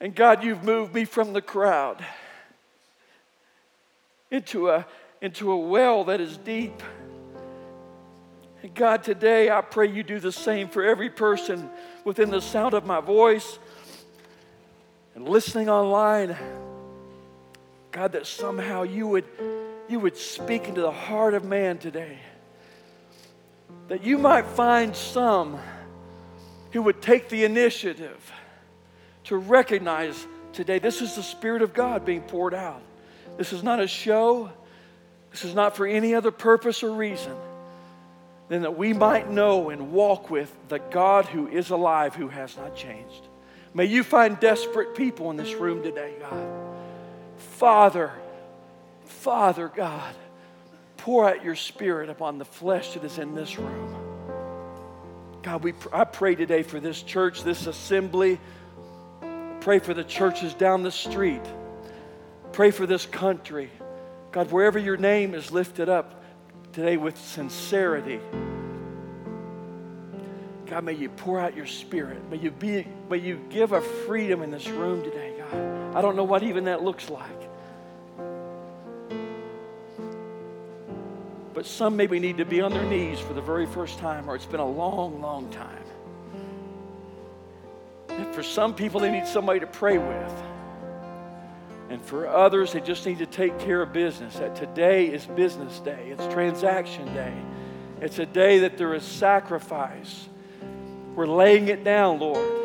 And 0.00 0.14
God, 0.14 0.44
you've 0.44 0.62
moved 0.62 0.94
me 0.94 1.04
from 1.04 1.32
the 1.32 1.40
crowd 1.40 2.04
into 4.30 4.68
a, 4.68 4.86
into 5.22 5.50
a 5.50 5.56
well 5.58 6.04
that 6.04 6.20
is 6.20 6.36
deep 6.36 6.82
and 8.68 8.76
God, 8.76 9.02
today 9.02 9.50
I 9.50 9.62
pray 9.62 9.90
you 9.90 10.02
do 10.02 10.20
the 10.20 10.30
same 10.30 10.68
for 10.68 10.84
every 10.84 11.08
person 11.08 11.70
within 12.04 12.28
the 12.28 12.42
sound 12.42 12.74
of 12.74 12.84
my 12.84 13.00
voice 13.00 13.58
and 15.14 15.26
listening 15.26 15.70
online. 15.70 16.36
God, 17.90 18.12
that 18.12 18.26
somehow 18.26 18.82
you 18.82 19.08
would, 19.08 19.24
you 19.88 19.98
would 20.00 20.18
speak 20.18 20.68
into 20.68 20.82
the 20.82 20.92
heart 20.92 21.32
of 21.32 21.44
man 21.44 21.78
today. 21.78 22.18
That 23.88 24.04
you 24.04 24.18
might 24.18 24.44
find 24.44 24.94
some 24.94 25.58
who 26.72 26.82
would 26.82 27.00
take 27.00 27.30
the 27.30 27.44
initiative 27.44 28.32
to 29.24 29.38
recognize 29.38 30.26
today 30.52 30.78
this 30.78 31.00
is 31.00 31.16
the 31.16 31.22
Spirit 31.22 31.62
of 31.62 31.72
God 31.72 32.04
being 32.04 32.20
poured 32.20 32.52
out. 32.52 32.82
This 33.38 33.54
is 33.54 33.62
not 33.62 33.80
a 33.80 33.88
show, 33.88 34.50
this 35.30 35.46
is 35.46 35.54
not 35.54 35.74
for 35.74 35.86
any 35.86 36.14
other 36.14 36.30
purpose 36.30 36.82
or 36.82 36.90
reason 36.90 37.34
then 38.48 38.62
that 38.62 38.76
we 38.76 38.92
might 38.92 39.30
know 39.30 39.70
and 39.70 39.92
walk 39.92 40.30
with 40.30 40.54
the 40.68 40.78
God 40.78 41.26
who 41.26 41.48
is 41.48 41.70
alive, 41.70 42.14
who 42.14 42.28
has 42.28 42.56
not 42.56 42.74
changed. 42.74 43.28
May 43.74 43.84
you 43.84 44.02
find 44.02 44.40
desperate 44.40 44.94
people 44.96 45.30
in 45.30 45.36
this 45.36 45.54
room 45.54 45.82
today, 45.82 46.14
God. 46.18 46.46
Father, 47.36 48.12
Father 49.04 49.68
God, 49.68 50.14
pour 50.96 51.28
out 51.28 51.44
your 51.44 51.54
spirit 51.54 52.08
upon 52.08 52.38
the 52.38 52.44
flesh 52.44 52.94
that 52.94 53.04
is 53.04 53.18
in 53.18 53.34
this 53.34 53.58
room. 53.58 53.94
God, 55.42 55.62
we, 55.62 55.74
I 55.92 56.04
pray 56.04 56.34
today 56.34 56.62
for 56.62 56.80
this 56.80 57.02
church, 57.02 57.42
this 57.42 57.66
assembly. 57.66 58.40
Pray 59.60 59.78
for 59.78 59.94
the 59.94 60.04
churches 60.04 60.54
down 60.54 60.82
the 60.82 60.90
street. 60.90 61.42
Pray 62.52 62.70
for 62.70 62.86
this 62.86 63.06
country. 63.06 63.70
God, 64.32 64.50
wherever 64.50 64.78
your 64.78 64.96
name 64.96 65.34
is 65.34 65.52
lifted 65.52 65.88
up, 65.88 66.17
today 66.72 66.96
with 66.96 67.16
sincerity. 67.18 68.20
God, 70.66 70.84
may 70.84 70.92
you 70.92 71.08
pour 71.08 71.40
out 71.40 71.56
your 71.56 71.66
spirit. 71.66 72.18
May 72.30 72.36
you, 72.36 72.50
be, 72.50 72.86
may 73.08 73.16
you 73.16 73.40
give 73.48 73.72
a 73.72 73.80
freedom 73.80 74.42
in 74.42 74.50
this 74.50 74.68
room 74.68 75.02
today, 75.02 75.34
God. 75.38 75.96
I 75.96 76.02
don't 76.02 76.14
know 76.14 76.24
what 76.24 76.42
even 76.42 76.64
that 76.64 76.82
looks 76.82 77.08
like. 77.08 77.30
But 81.54 81.66
some 81.66 81.96
maybe 81.96 82.20
need 82.20 82.38
to 82.38 82.44
be 82.44 82.60
on 82.60 82.72
their 82.72 82.84
knees 82.84 83.18
for 83.18 83.32
the 83.32 83.40
very 83.40 83.66
first 83.66 83.98
time, 83.98 84.28
or 84.28 84.36
it's 84.36 84.46
been 84.46 84.60
a 84.60 84.68
long, 84.68 85.20
long 85.20 85.50
time. 85.50 85.84
And 88.10 88.32
for 88.34 88.42
some 88.42 88.74
people, 88.74 89.00
they 89.00 89.10
need 89.10 89.26
somebody 89.26 89.60
to 89.60 89.66
pray 89.66 89.98
with. 89.98 90.42
And 91.88 92.04
for 92.04 92.28
others, 92.28 92.72
they 92.72 92.80
just 92.80 93.06
need 93.06 93.18
to 93.18 93.26
take 93.26 93.58
care 93.58 93.80
of 93.80 93.92
business. 93.92 94.36
That 94.36 94.54
today 94.54 95.06
is 95.06 95.24
business 95.26 95.80
day, 95.80 96.08
it's 96.10 96.26
transaction 96.32 97.06
day. 97.14 97.34
It's 98.00 98.18
a 98.18 98.26
day 98.26 98.60
that 98.60 98.78
there 98.78 98.94
is 98.94 99.02
sacrifice. 99.02 100.28
We're 101.14 101.26
laying 101.26 101.68
it 101.68 101.82
down, 101.82 102.20
Lord. 102.20 102.58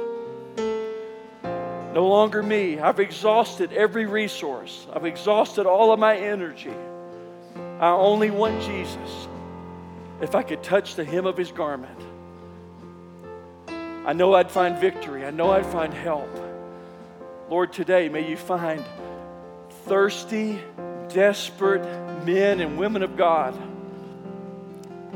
No 1.93 2.07
longer 2.07 2.43
me. 2.43 2.79
I've 2.79 2.99
exhausted 2.99 3.71
every 3.71 4.05
resource, 4.05 4.87
I've 4.93 5.05
exhausted 5.05 5.65
all 5.65 5.91
of 5.93 5.99
my 5.99 6.17
energy. 6.17 6.73
I 7.79 7.89
only 7.89 8.31
want 8.31 8.61
Jesus. 8.61 9.27
If 10.21 10.35
I 10.35 10.43
could 10.43 10.63
touch 10.63 10.95
the 10.95 11.03
hem 11.03 11.25
of 11.25 11.35
his 11.35 11.51
garment, 11.51 11.99
I 14.05 14.13
know 14.13 14.35
I'd 14.35 14.51
find 14.51 14.77
victory. 14.77 15.25
I 15.25 15.31
know 15.31 15.51
I'd 15.51 15.65
find 15.65 15.93
help. 15.93 16.29
Lord, 17.49 17.73
today 17.73 18.09
may 18.09 18.27
you 18.29 18.37
find 18.37 18.83
thirsty, 19.85 20.59
desperate 21.09 21.83
men 22.25 22.59
and 22.59 22.77
women 22.77 23.03
of 23.03 23.17
God, 23.17 23.57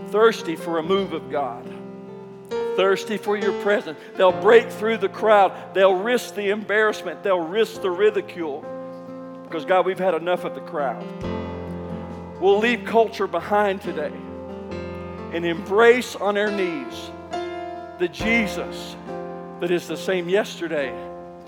thirsty 0.10 0.56
for 0.56 0.78
a 0.78 0.84
move 0.84 1.14
of 1.14 1.32
God, 1.32 1.66
thirsty 2.76 3.18
for 3.18 3.38
your 3.38 3.54
presence. 3.64 3.98
They'll 4.16 4.42
break 4.42 4.70
through 4.70 4.98
the 4.98 5.10
crowd, 5.10 5.74
they'll 5.74 5.96
risk 5.96 6.36
the 6.36 6.50
embarrassment, 6.50 7.24
they'll 7.24 7.40
risk 7.40 7.82
the 7.82 7.92
ridicule. 7.92 8.66
Because, 9.44 9.64
God, 9.64 9.86
we've 9.86 10.00
had 10.00 10.14
enough 10.14 10.44
of 10.44 10.56
the 10.56 10.62
crowd. 10.62 11.06
We'll 12.42 12.60
leave 12.60 12.86
culture 12.86 13.28
behind 13.28 13.82
today 13.82 14.12
and 15.34 15.46
embrace 15.46 16.16
on 16.16 16.38
our 16.38 16.52
knees 16.52 17.12
the 18.00 18.08
Jesus 18.08 18.96
that 19.60 19.72
is 19.72 19.88
the 19.88 19.98
same 19.98 20.30
yesterday, 20.30 20.94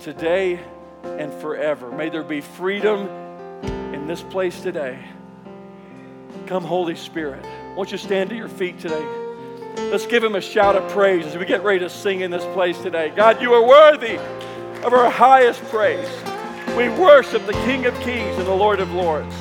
today, 0.00 0.58
and 1.04 1.32
forever. 1.34 1.90
May 1.90 2.08
there 2.08 2.22
be 2.22 2.40
freedom 2.40 3.08
in 3.94 4.06
this 4.06 4.22
place 4.22 4.60
today. 4.60 4.98
Come, 6.46 6.64
Holy 6.64 6.96
Spirit. 6.96 7.44
Won't 7.76 7.92
you 7.92 7.98
stand 7.98 8.30
to 8.30 8.36
your 8.36 8.48
feet 8.48 8.78
today? 8.78 9.04
Let's 9.76 10.06
give 10.06 10.22
him 10.22 10.34
a 10.34 10.40
shout 10.40 10.76
of 10.76 10.90
praise 10.90 11.26
as 11.26 11.36
we 11.36 11.44
get 11.44 11.62
ready 11.62 11.80
to 11.80 11.90
sing 11.90 12.20
in 12.20 12.30
this 12.30 12.44
place 12.54 12.78
today. 12.80 13.12
God, 13.14 13.40
you 13.40 13.52
are 13.54 13.66
worthy 13.66 14.16
of 14.84 14.92
our 14.92 15.10
highest 15.10 15.62
praise. 15.64 16.08
We 16.76 16.88
worship 16.88 17.46
the 17.46 17.52
King 17.52 17.86
of 17.86 17.94
Kings 18.00 18.36
and 18.38 18.46
the 18.46 18.54
Lord 18.54 18.80
of 18.80 18.92
Lords. 18.92 19.34